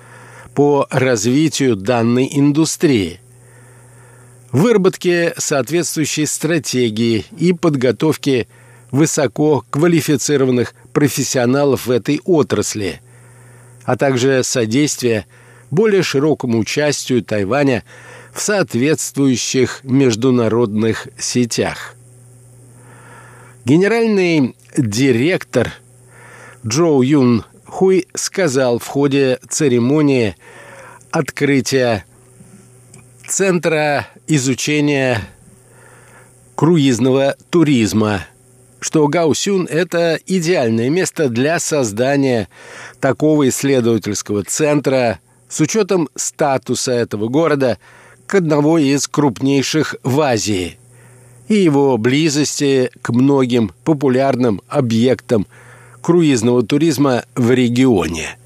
[0.53, 3.19] по развитию данной индустрии–
[4.51, 8.47] выработке соответствующей стратегии и подготовке
[8.91, 13.01] высоко квалифицированных профессионалов в этой отрасли,
[13.85, 15.25] а также содействие
[15.69, 17.83] более широкому участию Тайваня
[18.33, 21.95] в соответствующих международных сетях.
[23.63, 25.71] Генеральный директор
[26.65, 30.35] Джоу Юн Хуй сказал в ходе церемонии
[31.09, 32.05] открытия
[33.31, 35.21] Центра изучения
[36.55, 38.25] круизного туризма,
[38.81, 42.49] что Гаусюн– это идеальное место для создания
[42.99, 47.77] такого исследовательского центра с учетом статуса этого города
[48.27, 50.77] к одного из крупнейших в Азии
[51.47, 55.47] и его близости к многим популярным объектам
[56.01, 58.37] круизного туризма в регионе.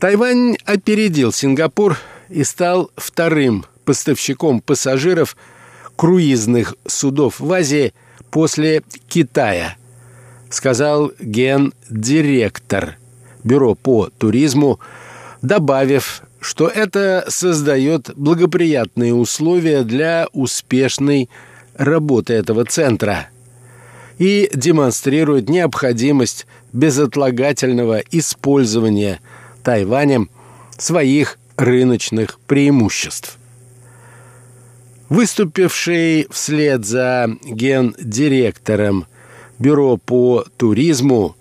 [0.00, 1.96] Тайвань опередил Сингапур–
[2.28, 5.36] и стал вторым поставщиком пассажиров
[5.96, 7.94] круизных судов в Азии
[8.30, 9.76] после Китая,
[10.50, 12.96] сказал гендиректор
[13.44, 14.80] Бюро по туризму,
[15.40, 21.30] добавив, что это создает благоприятные условия для успешной
[21.74, 23.28] работы этого центра
[24.18, 29.20] и демонстрирует необходимость безотлагательного использования
[29.62, 30.30] Тайванем
[30.78, 33.38] своих рыночных преимуществ.
[35.08, 39.06] Выступивший вслед за гендиректором
[39.58, 41.34] Бюро по туризму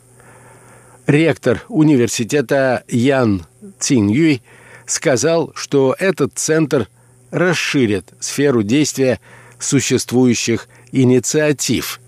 [1.06, 3.46] ректор университета Ян
[3.80, 4.42] Циньюй
[4.86, 6.88] сказал, что этот центр
[7.32, 9.20] расширит сферу действия
[9.60, 12.00] существующих инициатив,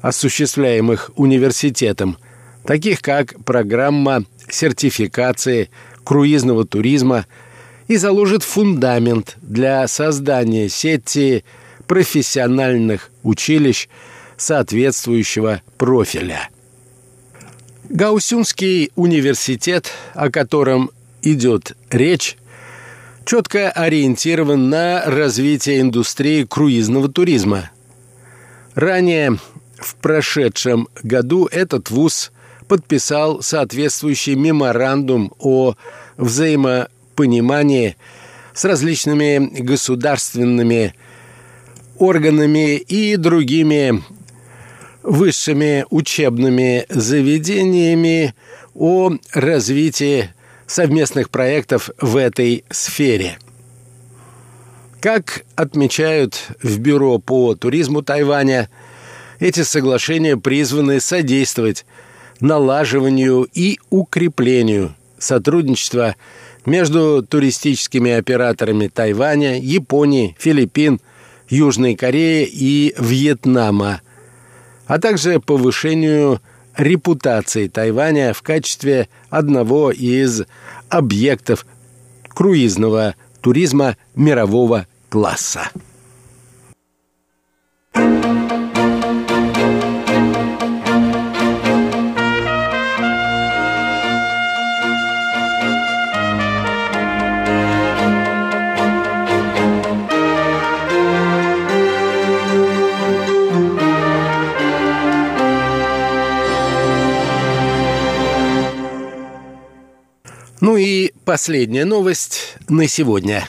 [0.00, 2.16] осуществляемых университетом,
[2.64, 5.70] таких как программа сертификации–
[6.04, 7.26] круизного туризма
[7.88, 11.44] и заложит фундамент для создания сети
[11.86, 13.88] профессиональных училищ
[14.36, 16.48] соответствующего профиля.
[17.88, 20.92] Гаусюнский университет, о котором
[21.22, 22.36] идет речь,
[23.24, 27.70] четко ориентирован на развитие индустрии круизного туризма.
[28.74, 29.38] Ранее,
[29.76, 32.30] в прошедшем году, этот вуз
[32.70, 35.74] подписал соответствующий меморандум о
[36.16, 37.96] взаимопонимании
[38.54, 40.94] с различными государственными
[41.98, 44.04] органами и другими
[45.02, 48.36] высшими учебными заведениями
[48.76, 50.30] о развитии
[50.68, 53.36] совместных проектов в этой сфере.
[55.00, 58.70] Как отмечают в Бюро по туризму Тайваня,
[59.40, 61.84] эти соглашения призваны содействовать
[62.40, 66.16] налаживанию и укреплению сотрудничества
[66.66, 71.00] между туристическими операторами Тайваня, Японии, Филиппин,
[71.48, 74.00] Южной Кореи и Вьетнама,
[74.86, 76.40] а также повышению
[76.76, 80.42] репутации Тайваня в качестве одного из
[80.88, 81.66] объектов
[82.28, 85.70] круизного туризма мирового класса.
[110.60, 113.48] Ну и последняя новость на сегодня.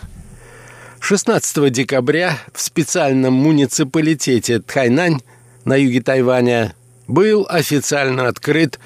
[1.01, 5.19] 16 декабря в специальном муниципалитете Тхайнань
[5.65, 6.73] на юге Тайваня
[7.07, 8.79] был официально открыт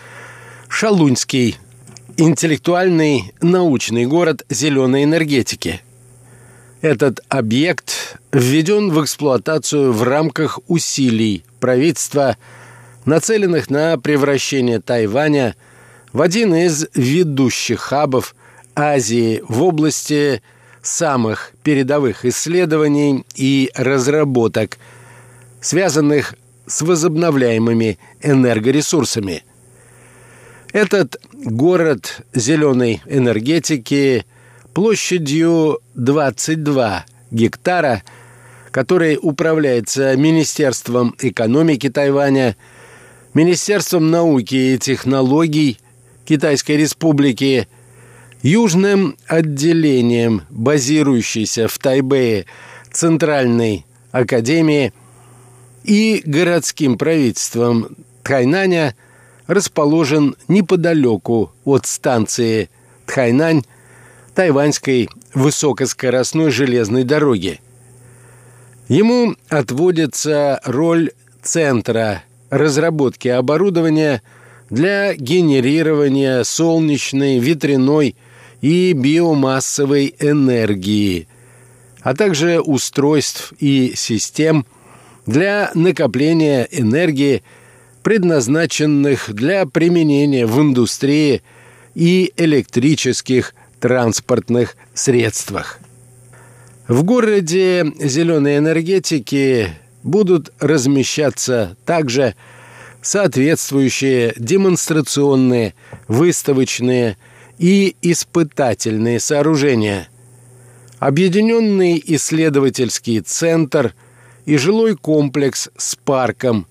[0.69, 1.57] Шалуньский
[2.17, 5.81] интеллектуальный научный город зеленой энергетики.
[6.81, 12.37] Этот объект введен в эксплуатацию в рамках усилий правительства,
[13.05, 15.55] нацеленных на превращение Тайваня–
[16.15, 18.35] в один из ведущих хабов
[18.73, 20.41] Азии в области
[20.81, 24.77] самых передовых исследований и разработок,
[25.59, 26.35] связанных
[26.67, 29.43] с возобновляемыми энергоресурсами.
[30.71, 34.25] Этот город зеленой энергетики
[34.73, 38.03] площадью 22 гектара,
[38.71, 42.55] который управляется Министерством экономики Тайваня,
[43.33, 45.77] Министерством науки и технологий
[46.25, 47.67] Китайской Республики,
[48.41, 52.45] южным отделением, базирующейся в Тайбэе
[52.91, 54.93] Центральной Академии
[55.83, 58.95] и городским правительством Тхайнаня
[59.47, 62.69] расположен неподалеку от станции
[63.05, 63.63] Тхайнань
[64.33, 67.61] тайваньской высокоскоростной железной дороги.
[68.87, 71.11] Ему отводится роль
[71.41, 74.21] центра разработки оборудования
[74.69, 78.15] для генерирования солнечной, ветряной
[78.61, 81.27] и биомассовой энергии,
[82.01, 84.65] а также устройств и систем
[85.25, 87.43] для накопления энергии,
[88.03, 91.41] предназначенных для применения в индустрии
[91.95, 95.79] и электрических транспортных средствах.
[96.87, 99.69] В городе зеленой энергетики
[100.03, 102.35] будут размещаться также
[103.05, 105.75] соответствующие демонстрационные,
[106.07, 107.17] выставочные
[107.59, 110.09] и испытательные сооружения.
[110.97, 113.93] Объединенный исследовательский центр
[114.45, 116.65] и жилой комплекс с парком,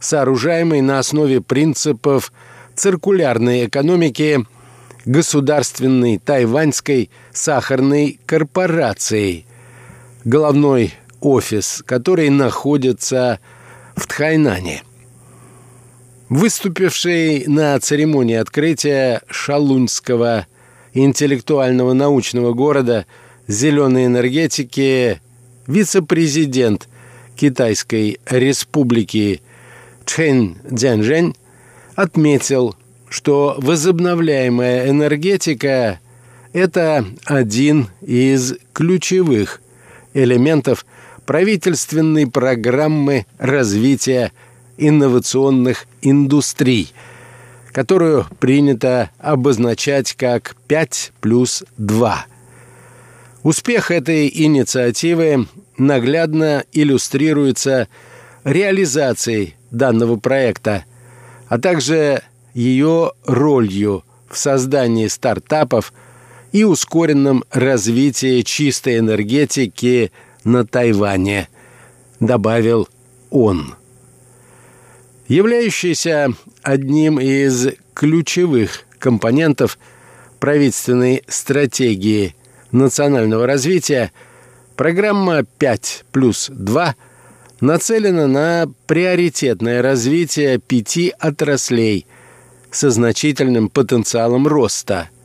[0.00, 2.32] сооружаемый на основе принципов
[2.74, 4.44] циркулярной экономики
[5.04, 9.46] государственной тайваньской сахарной корпорацией,
[10.24, 13.38] головной офис, который находится
[13.94, 14.82] в Тхайнане.
[16.28, 20.48] Выступивший на церемонии открытия Шалуньского
[20.92, 23.06] интеллектуального научного города
[23.46, 25.20] зеленой энергетики
[25.68, 26.88] вице-президент
[27.36, 29.40] Китайской республики
[30.04, 31.36] Чэн Дзянжэнь
[31.94, 32.74] отметил,
[33.08, 36.00] что возобновляемая энергетика–
[36.52, 39.60] это один из ключевых
[40.12, 40.86] элементов
[41.24, 44.32] правительственной программы развития
[44.78, 46.92] инновационных индустрий,
[47.72, 52.26] которую принято обозначать как 5 плюс 2.
[53.42, 55.46] Успех этой инициативы
[55.78, 57.88] наглядно иллюстрируется
[58.44, 60.84] реализацией данного проекта,
[61.48, 62.22] а также
[62.54, 65.92] ее ролью в создании стартапов
[66.52, 70.10] и ускоренном развитии чистой энергетики
[70.44, 71.48] на Тайване,
[72.20, 72.88] добавил
[73.30, 73.74] он.
[75.28, 79.78] Являющийся одним из ключевых компонентов
[80.38, 82.34] правительственной стратегии
[82.70, 84.12] национального развития,
[84.76, 86.94] программа 5 плюс 2
[87.60, 92.06] нацелена на приоритетное развитие пяти отраслей
[92.70, 95.10] со значительным потенциалом роста–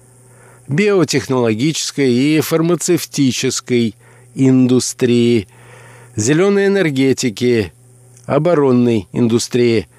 [0.71, 3.95] биотехнологической и фармацевтической
[4.35, 5.47] индустрии,
[6.15, 7.73] зеленой энергетики,
[8.32, 9.89] оборонной индустрии,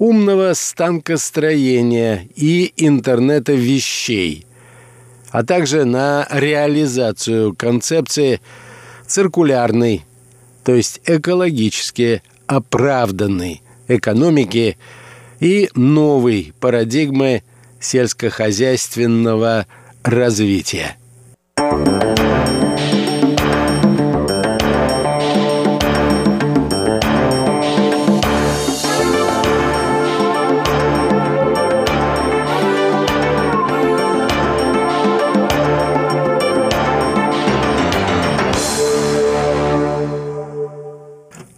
[0.00, 4.46] умного станкостроения и интернета вещей,
[5.30, 8.40] а также на реализацию концепции
[9.06, 10.04] циркулярной,
[10.64, 14.76] то есть экологически оправданной экономики
[15.38, 17.44] и новой парадигмы
[17.78, 19.68] сельскохозяйственного
[20.02, 20.96] развития.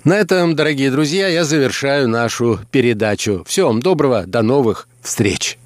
[0.04, 3.44] На этом, дорогие друзья, я завершаю нашу передачу.
[3.46, 5.58] Всего вам доброго, до новых встреч!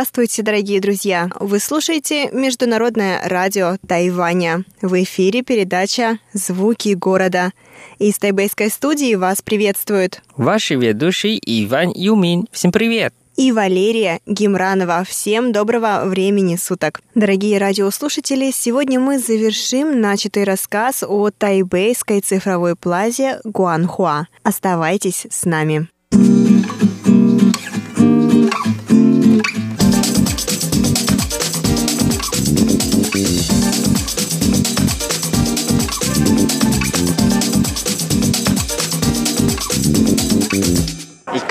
[0.00, 1.28] Здравствуйте, дорогие друзья!
[1.40, 4.64] Вы слушаете Международное радио Тайваня.
[4.80, 7.52] В эфире передача «Звуки города».
[7.98, 12.46] Из тайбэйской студии вас приветствуют Ваши ведущие Иван Юмин.
[12.50, 13.12] Всем привет!
[13.36, 15.04] и Валерия Гимранова.
[15.06, 17.02] Всем доброго времени суток.
[17.14, 24.28] Дорогие радиослушатели, сегодня мы завершим начатый рассказ о тайбэйской цифровой плазе Гуанхуа.
[24.44, 25.88] Оставайтесь с нами.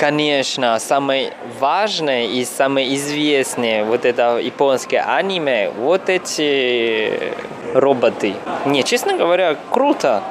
[0.00, 7.34] Конечно, самое важное и самое известное вот это японское аниме, вот эти
[7.74, 8.34] роботы.
[8.64, 10.22] Не, честно говоря, круто.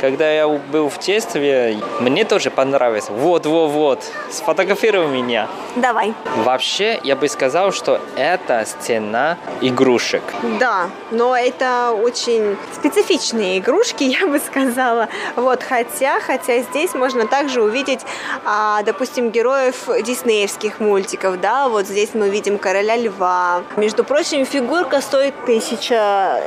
[0.00, 3.10] Когда я был в детстве, мне тоже понравилось.
[3.10, 5.46] Вот, вот, вот, сфотографируй меня.
[5.76, 6.14] Давай.
[6.38, 10.22] Вообще, я бы сказал, что это стена игрушек.
[10.58, 15.08] Да, но это очень специфичные игрушки, я бы сказала.
[15.36, 18.00] Вот, хотя, хотя здесь можно также увидеть,
[18.44, 23.62] а, допустим, героев диснеевских мультиков, да, вот здесь мы видим короля льва.
[23.76, 25.94] Между прочим, фигурка стоит 1000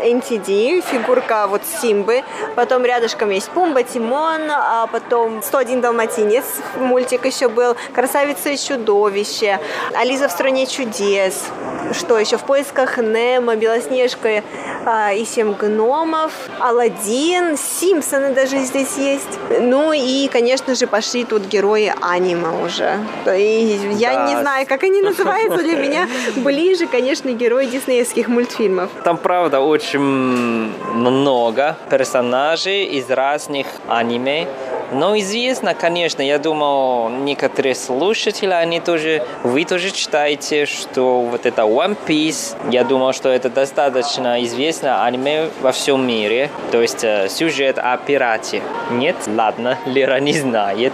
[0.04, 2.24] NTD, фигурка вот Симбы,
[2.56, 6.46] потом рядышком есть Пумба, Тимон, а потом 101 Далматинец,
[6.78, 9.60] мультик еще был, Красавица и чудовище,
[9.94, 11.44] Ализа в стране чудес,
[11.94, 14.44] что еще в поисках Немо, Белоснежка
[14.86, 19.40] а, и семь гномов, Алладин, Симпсоны даже здесь есть.
[19.60, 23.00] Ну и, конечно же, пошли тут герои аниме уже.
[23.36, 24.28] И я Да.
[24.30, 26.08] не знаю, как они называются для меня.
[26.38, 28.90] Ближе, конечно, герои диснеевских мультфильмов.
[29.04, 33.33] Там, правда, очень много персонажей из разных
[33.88, 34.48] аниме.
[34.92, 41.64] Но известно, конечно, я думал, некоторые слушатели, они тоже, вы тоже читаете, что вот это
[41.64, 46.52] One Piece, я думал, что это достаточно известное аниме во всем мире.
[46.72, 48.62] То есть э, сюжет о пирате.
[48.92, 49.16] Нет?
[49.28, 50.94] Ладно, Лера не знает.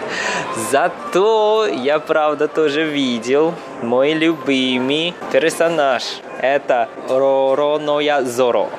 [0.71, 6.03] Зато я, правда, тоже видел мой любимый персонаж.
[6.41, 8.69] Это Ророноя Зоро.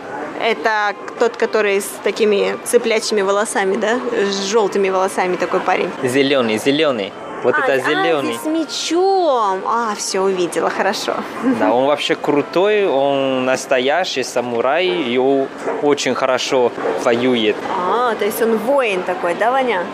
[0.41, 4.01] Это тот, который с такими цыплячьими волосами, да?
[4.12, 5.91] С желтыми волосами такой парень.
[6.03, 7.12] Зеленый, зеленый.
[7.43, 8.34] Вот А, это а, зеленый.
[8.34, 9.61] здесь с мечом.
[9.66, 11.14] А, все увидела, хорошо.
[11.59, 15.47] Да, он вообще крутой, он настоящий самурай, и он
[15.82, 16.70] очень хорошо
[17.03, 17.57] воюет.
[17.78, 19.84] А, то есть он воин такой, да, Ваня?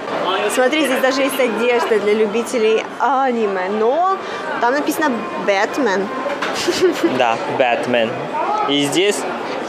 [0.54, 4.16] Смотри, здесь даже есть одежда для любителей аниме, но
[4.60, 5.12] там написано
[5.46, 6.06] Бэтмен.
[7.16, 8.10] Да, Бэтмен.
[8.68, 9.16] И здесь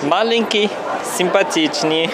[0.03, 0.69] маленький,
[1.17, 2.09] симпатичный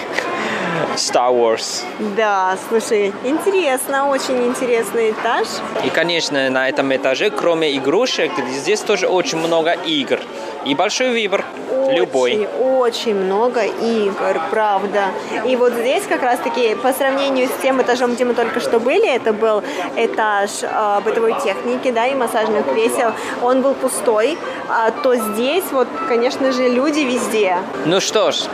[0.96, 1.82] Star Wars.
[2.16, 5.46] Да, слушай, интересно, очень интересный этаж.
[5.84, 10.18] И, конечно, на этом этаже, кроме игрушек, здесь тоже очень много игр.
[10.64, 11.44] И большой выбор,
[11.90, 12.32] любой.
[12.32, 15.06] Очень, очень много игр, правда.
[15.46, 19.08] И вот здесь как раз-таки по сравнению с тем этажом, где мы только что были,
[19.08, 19.62] это был
[19.96, 23.12] этаж э, бытовой техники, да, и массажных кресел,
[23.42, 27.58] он был пустой, а то здесь вот, конечно же, люди везде.
[27.84, 28.44] Ну что ж,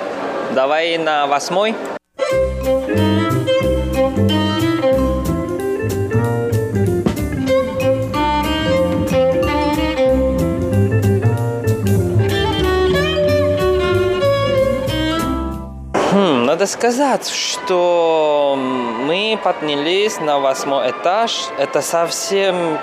[0.55, 1.75] давай на восьмой.
[16.13, 21.49] Хм, надо сказать, что мы поднялись на восьмой этаж.
[21.59, 22.79] Это совсем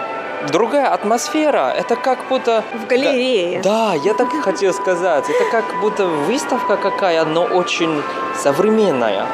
[0.51, 1.73] другая атмосфера.
[1.75, 2.63] Это как будто...
[2.73, 3.61] В галерее.
[3.61, 5.29] Да, я так и хотел сказать.
[5.29, 8.01] Это как будто выставка какая, но очень
[8.35, 9.25] современная.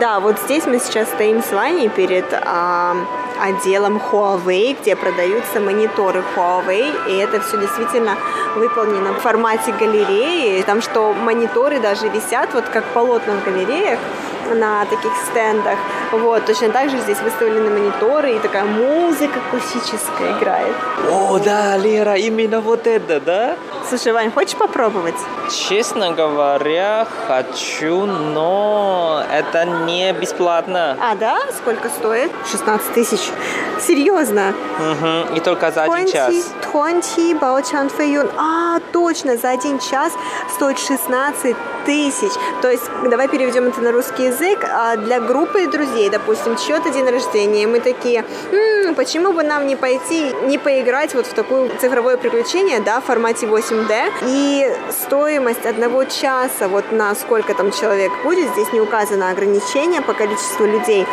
[0.00, 2.94] Да, вот здесь мы сейчас стоим с Ваней перед а,
[3.40, 8.16] отделом Huawei, где продаются мониторы Huawei, и это все действительно
[8.54, 13.98] выполнено в формате галереи, там что мониторы даже висят вот как полотна в галереях
[14.54, 15.78] на таких стендах.
[16.12, 20.74] Вот, точно так же здесь выставлены мониторы, и такая музыка классическая играет.
[21.10, 23.56] О, да, Лера, именно вот это, да?
[23.92, 25.14] Слушай, Вань, хочешь попробовать?
[25.50, 30.96] Честно говоря, хочу, но это не бесплатно.
[30.98, 31.38] А, да?
[31.58, 32.32] Сколько стоит?
[32.50, 33.20] 16 тысяч.
[33.86, 34.54] Серьезно?
[34.78, 36.32] Мгм, И только за один час.
[36.72, 38.30] 20 Баочан Фэйюн.
[38.38, 40.14] А, точно, за один час
[40.54, 42.32] стоит 16 тысяч.
[42.62, 44.64] То есть, давай переведем это на русский язык.
[44.72, 49.76] А для группы друзей, допустим, чье-то день рождения, мы такие, «М, почему бы нам не
[49.76, 53.46] пойти, не поиграть вот в такое цифровое приключение, да, в формате
[53.82, 54.12] 8D.
[54.26, 60.14] И стоимость одного часа, вот на сколько там человек будет, здесь не указано ограничение по
[60.14, 61.06] количеству людей,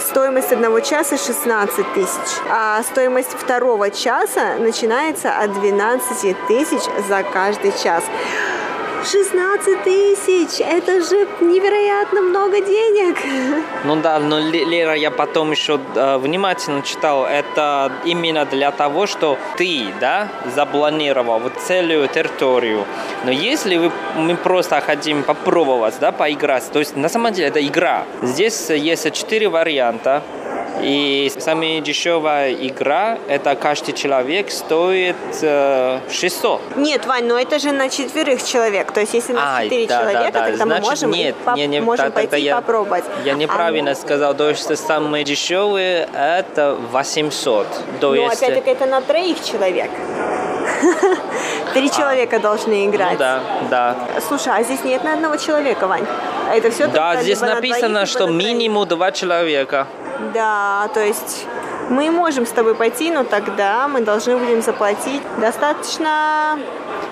[0.00, 7.72] Стоимость одного часа 16 тысяч, а стоимость второго часа начинается от 12 тысяч за каждый
[7.72, 8.04] час.
[9.04, 10.60] 16 тысяч!
[10.60, 13.16] Это же невероятно много денег!
[13.84, 19.06] Ну да, но Ле- Лера, я потом еще э, внимательно читал, это именно для того,
[19.06, 22.84] что ты, да, запланировал вот целую территорию.
[23.24, 27.64] Но если вы, мы просто хотим попробовать, да, поиграть, то есть на самом деле это
[27.64, 28.04] игра.
[28.22, 30.22] Здесь есть четыре варианта.
[30.80, 36.76] И самая дешевая игра, это каждый человек стоит э, 600.
[36.76, 38.92] Нет, Вань, но это же на четверых человек.
[38.92, 40.44] То есть, если на Ай, четыре да, человека, да.
[40.44, 43.04] тогда мы Значит, можем, и нет, поп- не, не, можем да, пойти я, попробовать.
[43.24, 47.66] Я неправильно А, сказал, то есть самые дешевые это 800.
[48.00, 49.90] То ну, есть, опять-таки, это на троих человек.
[51.74, 53.12] Три человека должны играть.
[53.12, 53.40] Ну да,
[53.70, 53.96] да.
[54.26, 56.06] Слушай, а здесь нет ни одного человека, Вань?
[56.48, 59.86] А это все Да, здесь либо на написано, двоих, что на минимум два человека.
[60.34, 61.46] Да, то есть
[61.90, 66.58] мы можем с тобой пойти, но тогда мы должны будем заплатить достаточно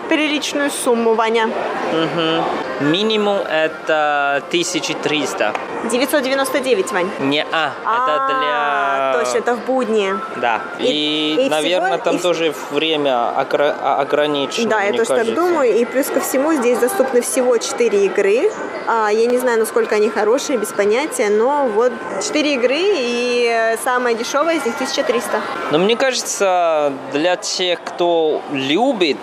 [0.09, 1.47] приличную сумму, Ваня.
[1.47, 2.45] Мгм.
[2.81, 5.53] Минимум это 1300.
[5.91, 7.11] 999, Вань.
[7.21, 9.25] Не А, это для...
[9.25, 10.15] Точно, это в будни.
[10.37, 10.61] Да.
[10.79, 14.71] И- И, и наверное, всего- там и- тоже время а- ограничено.
[14.71, 15.75] Да, я тоже так думаю.
[15.77, 18.51] И плюс ко всему здесь доступны всего 4 игры.
[18.87, 21.93] А, я не знаю, насколько они хорошие, без понятия, но вот
[22.27, 25.41] 4 игры и самая дешевая из них 1300.
[25.71, 29.19] Но мне кажется, для тех, кто любит,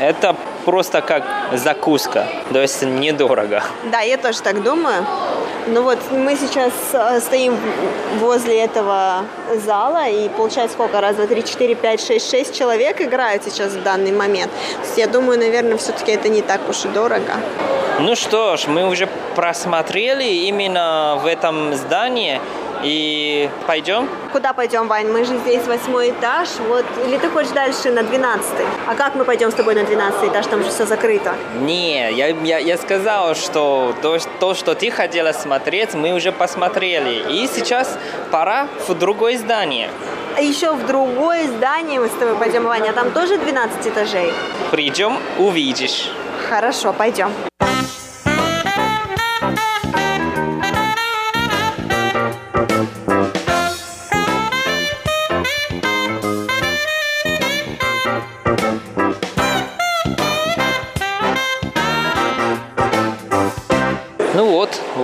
[0.00, 0.34] это
[0.68, 1.22] просто как
[1.54, 2.26] закуска.
[2.52, 3.62] То есть недорого.
[3.90, 5.06] Да, я тоже так думаю.
[5.66, 7.56] Ну вот мы сейчас э, стоим
[8.20, 9.24] возле этого
[9.64, 11.00] зала, и получается сколько?
[11.00, 14.50] Раз, два, три, четыре, пять, шесть, шесть человек играют сейчас в данный момент.
[14.74, 17.32] То есть я думаю, наверное, все-таки это не так уж и дорого.
[18.00, 22.40] Ну что ж, мы уже просмотрели именно в этом здании.
[22.82, 24.08] И пойдем?
[24.32, 25.08] Куда пойдем, Вань?
[25.08, 26.84] Мы же здесь восьмой этаж, вот.
[27.06, 28.66] Или ты хочешь дальше на двенадцатый?
[28.86, 30.46] А как мы пойдем с тобой на двенадцатый этаж?
[30.46, 31.34] Там же все закрыто.
[31.60, 37.24] Не, я, я, я сказал, что то, то, что ты хотела смотреть, мы уже посмотрели.
[37.30, 37.98] И сейчас
[38.30, 39.90] пора в другое здание.
[40.36, 42.90] А еще в другое здание мы с тобой пойдем, Ваня.
[42.90, 44.32] А там тоже 12 этажей?
[44.70, 46.10] Придем, увидишь.
[46.48, 47.32] Хорошо, пойдем.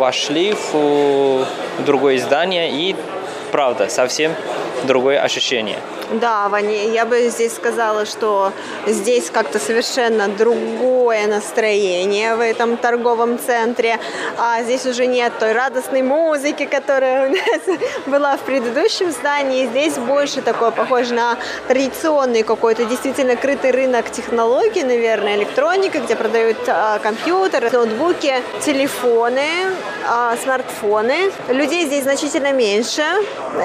[0.04, 1.46] Вошли в
[1.86, 2.94] другое здание и,
[3.52, 4.32] правда, совсем
[4.86, 5.78] другое ощущение.
[6.12, 8.52] Да, Ваня, я бы здесь сказала, что
[8.86, 13.98] здесь как-то совершенно другое настроение в этом торговом центре.
[14.38, 19.66] А здесь уже нет той радостной музыки, которая у нас была в предыдущем здании.
[19.66, 21.38] Здесь больше такое похоже на
[21.68, 28.34] традиционный какой-то действительно крытый рынок технологий, наверное, электроника, где продают а, компьютеры, ноутбуки,
[28.64, 29.48] телефоны,
[30.06, 31.32] а, смартфоны.
[31.48, 33.02] Людей здесь значительно меньше.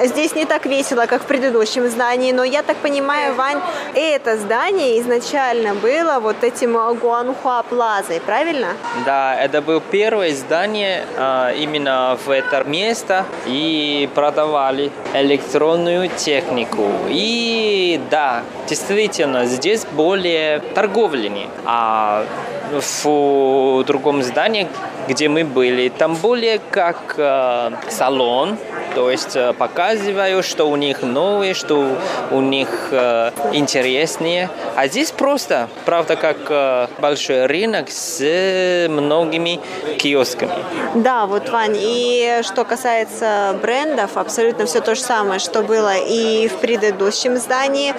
[0.04, 3.60] Здесь не так весело, как в предыдущем здании, но я так понимаю, Вань,
[3.94, 8.68] это здание изначально было вот этим Гуанхуа Плазой, правильно?
[9.04, 16.86] Да, это было первое здание а, именно в это место и продавали электронную технику.
[17.08, 22.24] И да, действительно, здесь более торговли, а
[22.72, 24.68] в другом здании,
[25.10, 28.56] где мы были, там более как э, салон,
[28.94, 31.96] то есть э, показываю, что у них новые, что
[32.30, 34.48] у них э, интереснее.
[34.76, 39.60] А здесь просто, правда, как э, большой рынок с многими
[39.98, 40.52] киосками.
[40.94, 46.46] Да, вот, Вань, и что касается брендов, абсолютно все то же самое, что было и
[46.46, 47.94] в предыдущем здании.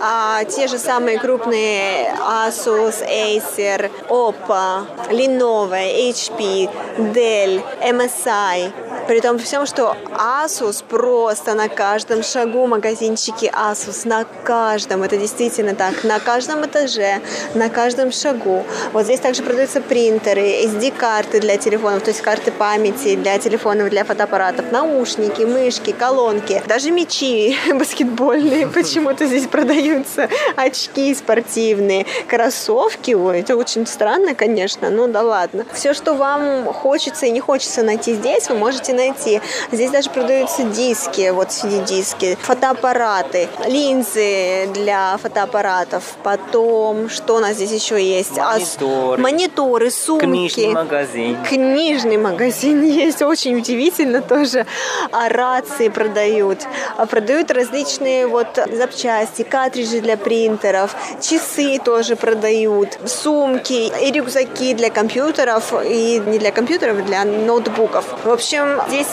[0.00, 6.51] А, те же самые крупные Asus, Acer, Oppo, Lenovo, HP,
[6.98, 8.72] Dell, MSI.
[9.08, 15.74] При том всем, что Asus просто на каждом шагу магазинчики Asus, на каждом, это действительно
[15.74, 17.20] так, на каждом этаже,
[17.54, 18.64] на каждом шагу.
[18.92, 24.04] Вот здесь также продаются принтеры, SD-карты для телефонов, то есть карты памяти для телефонов, для
[24.04, 33.56] фотоаппаратов, наушники, мышки, колонки, даже мячи баскетбольные почему-то здесь продаются, очки спортивные, кроссовки, ой, это
[33.56, 35.66] очень странно, конечно, ну да ладно.
[35.72, 36.41] Все, что вам
[36.72, 39.40] хочется и не хочется найти здесь, вы можете найти.
[39.70, 46.02] Здесь даже продаются диски, вот CD-диски, фотоаппараты, линзы для фотоаппаратов.
[46.22, 48.38] Потом, что у нас здесь еще есть?
[48.38, 49.22] А Мониторы.
[49.22, 50.24] Мониторы, сумки.
[50.24, 51.38] Книжный магазин.
[51.48, 54.66] Книжный магазин есть, очень удивительно тоже.
[55.10, 56.60] А рации продают.
[56.96, 64.90] А продают различные вот запчасти, картриджи для принтеров, часы тоже продают, сумки и рюкзаки для
[64.90, 68.04] компьютеров, и не для компьютеров, для ноутбуков.
[68.24, 69.08] В общем, здесь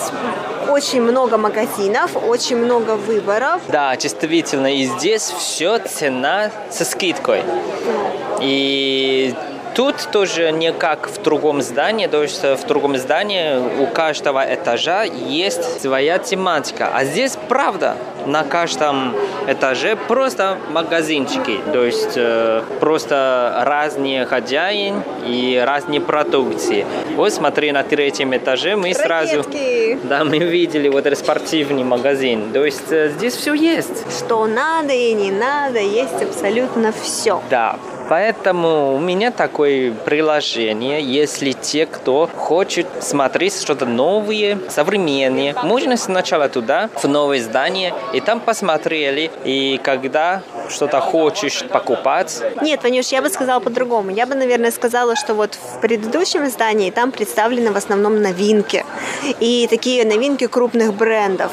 [0.67, 3.61] очень много магазинов, очень много выборов.
[3.67, 7.43] Да, действительно, и здесь все цена со скидкой.
[8.41, 9.33] И
[9.79, 15.03] тут тоже не как в другом здании, то есть в другом здании у каждого этажа
[15.03, 16.89] есть своя тематика.
[16.93, 19.15] А здесь правда, на каждом
[19.47, 26.85] этаже просто магазинчики, то есть э, просто разные хозяин и разные продукции.
[27.15, 29.37] Вот смотри, на третьем этаже мы сразу...
[29.37, 29.97] Ракетки.
[30.03, 32.51] Да, мы видели вот этот спортивный магазин.
[32.51, 34.03] То есть э, здесь все есть.
[34.11, 37.41] Что надо и не надо, есть абсолютно все.
[37.49, 37.77] Да.
[38.09, 46.49] Поэтому у меня такое приложение, если те, кто хочет смотреть что-то новое, современное, можно сначала
[46.49, 52.41] туда, в новое здание, и там посмотрели, и когда что-то хочешь покупать.
[52.61, 54.11] Нет, Ванюш, я бы сказала по-другому.
[54.11, 58.85] Я бы, наверное, сказала, что вот в предыдущем издании там представлены в основном новинки.
[59.39, 61.51] И такие новинки крупных брендов.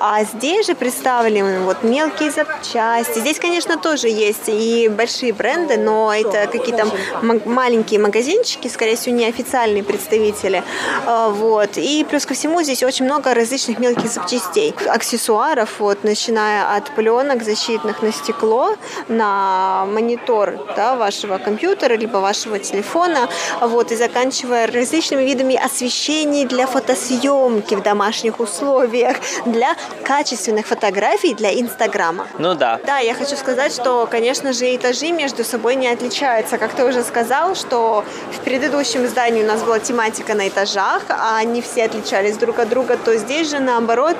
[0.00, 3.18] А здесь же представлены вот мелкие запчасти.
[3.18, 6.86] Здесь, конечно, тоже есть и большие бренды, но это какие-то
[7.22, 10.62] маленькие магазинчики, скорее всего, неофициальные представители.
[11.06, 11.76] А, вот.
[11.76, 17.42] И плюс ко всему здесь очень много различных мелких запчастей, аксессуаров, вот, начиная от пленок
[17.42, 18.76] защитных на стекло, стекло
[19.08, 23.28] на монитор да, вашего компьютера либо вашего телефона,
[23.60, 29.16] вот, и заканчивая различными видами освещений для фотосъемки в домашних условиях,
[29.46, 32.26] для качественных фотографий для Инстаграма.
[32.38, 32.80] Ну да.
[32.86, 36.58] Да, я хочу сказать, что, конечно же, этажи между собой не отличаются.
[36.58, 41.36] Как ты уже сказал, что в предыдущем издании у нас была тематика на этажах, а
[41.38, 44.16] они все отличались друг от друга, то здесь же, наоборот,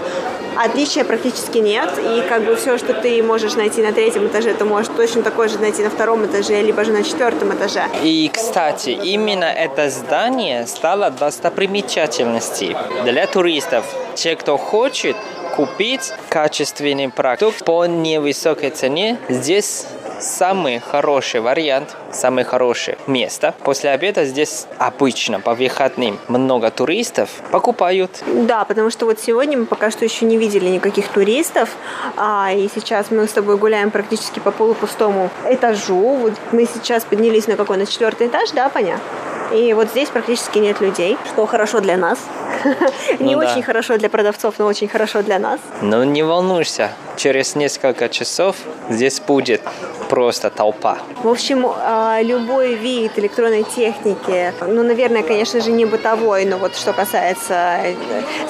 [0.56, 1.90] отличия практически нет.
[1.98, 5.48] И как бы все, что ты можешь найти на третьем этаже, ты можешь точно такой
[5.48, 7.84] же найти на втором этаже, либо же на четвертом этаже.
[8.02, 13.84] И, кстати, именно это здание стало достопримечательностью для туристов.
[14.14, 15.16] Те, кто хочет
[15.56, 19.86] купить качественный продукт по невысокой цене, здесь
[20.20, 23.54] самый хороший вариант, самое хорошее место.
[23.64, 28.22] После обеда здесь обычно по выходным много туристов покупают.
[28.26, 31.70] Да, потому что вот сегодня мы пока что еще не видели никаких туристов,
[32.16, 36.16] а, и сейчас мы с тобой гуляем практически по полупустому этажу.
[36.16, 37.76] Вот мы сейчас поднялись на какой?
[37.76, 39.04] На четвертый этаж, да, понятно?
[39.52, 42.18] И вот здесь практически нет людей, что хорошо для нас.
[43.20, 45.60] Не ну очень хорошо для продавцов, но очень хорошо для нас.
[45.82, 48.56] Ну не волнуйся, через несколько часов
[48.88, 49.62] здесь будет
[50.08, 50.98] просто толпа.
[51.22, 56.76] В общем, а, любой вид электронной техники, ну, наверное, конечно же, не бытовой, но вот
[56.76, 57.94] что касается э,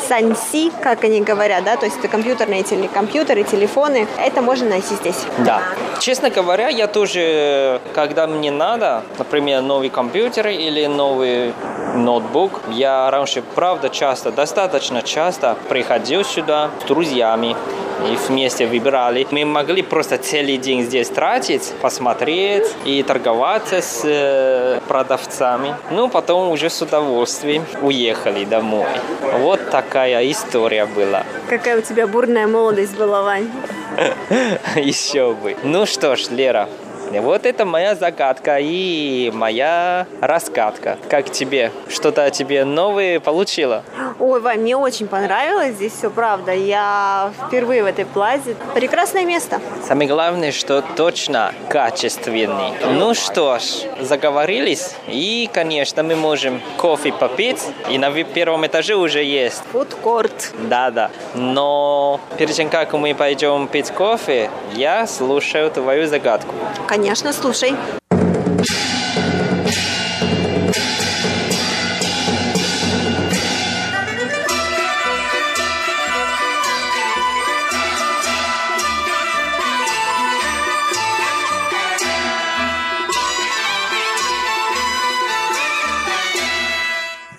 [0.08, 4.94] санси, как они говорят, да, то есть это компьютерные теле, компьютеры, телефоны, это можно найти
[4.94, 5.24] здесь.
[5.38, 5.62] Да.
[6.00, 11.52] Честно говоря, я тоже, когда мне надо, например, новый компьютер или новый
[11.94, 17.56] ноутбук, я раньше, правда, часто, достаточно часто приходил сюда с друзьями,
[18.10, 19.26] и вместе выбирали.
[19.30, 25.74] Мы могли просто целый день здесь тратить, посмотреть и торговаться с э, продавцами.
[25.90, 28.86] Ну, потом уже с удовольствием уехали домой.
[29.40, 31.24] Вот такая история была.
[31.48, 33.50] Какая у тебя бурная молодость была, Вань?
[34.76, 35.56] Еще бы.
[35.62, 36.68] Ну что ж, Лера,
[37.12, 40.98] вот это моя загадка и моя раскатка.
[41.08, 41.72] Как тебе?
[41.88, 43.82] Что-то тебе новое получила?
[44.18, 46.52] Ой, Вань, мне очень понравилось здесь все, правда.
[46.52, 48.56] Я впервые в этой плазе.
[48.74, 49.60] Прекрасное место.
[49.86, 52.72] Самое главное, что точно качественный.
[52.92, 53.62] Ну что ж,
[54.00, 54.94] заговорились.
[55.08, 57.62] И, конечно, мы можем кофе попить.
[57.90, 59.62] И на первом этаже уже есть.
[59.72, 60.52] Фудкорт.
[60.68, 61.10] Да-да.
[61.34, 66.54] Но перед тем, как мы пойдем пить кофе, я слушаю твою загадку.
[66.94, 67.74] Конечно, слушай.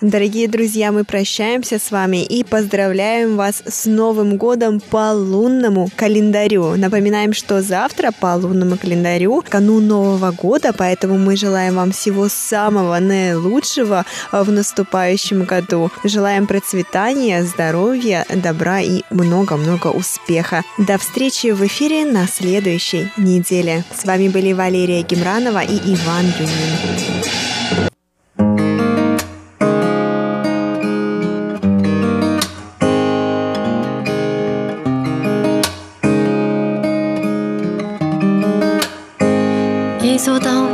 [0.02, 6.76] Дорогие друзья, мы прощаемся с вами и поздравляем вас с Новым годом по лунному календарю.
[6.76, 12.98] Напоминаем, что завтра по лунному календарю канун Нового года, поэтому мы желаем вам всего самого
[12.98, 15.90] наилучшего в наступающем году.
[16.04, 20.62] Желаем процветания, здоровья, добра и много-много успеха.
[20.76, 23.82] До встречи в эфире на следующей неделе.
[23.98, 27.55] С вами были Валерия Гемранова и Иван Юнин.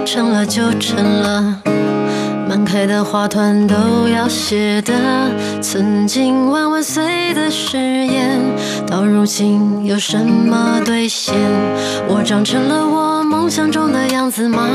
[0.07, 1.61] 成了就成了，
[2.49, 3.75] 满开的花团都
[4.09, 4.93] 要谢的。
[5.61, 8.41] 曾经万万岁的誓言，
[8.87, 11.35] 到如今有什么兑现？
[12.09, 14.67] 我长成了我梦想中的样子吗？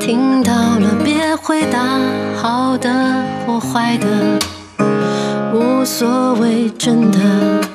[0.00, 1.78] 听到了别回答，
[2.36, 2.90] 好的
[3.46, 4.06] 或坏的，
[5.54, 7.65] 无所谓，真的。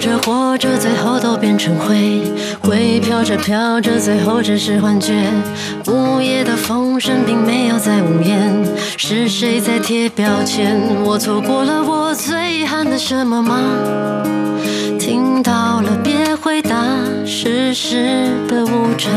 [0.00, 2.22] 着活着，最后都变成灰；
[2.62, 5.12] 灰飘着飘着，最后只是幻觉。
[5.86, 8.64] 午夜的风声并没有在呜咽，
[8.96, 10.80] 是谁在贴标签？
[11.04, 13.60] 我错过了我最遗憾的什么吗？
[14.98, 16.82] 听到了别回答，
[17.26, 19.12] 世事的无常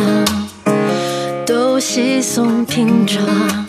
[1.46, 3.63] 都稀松平常。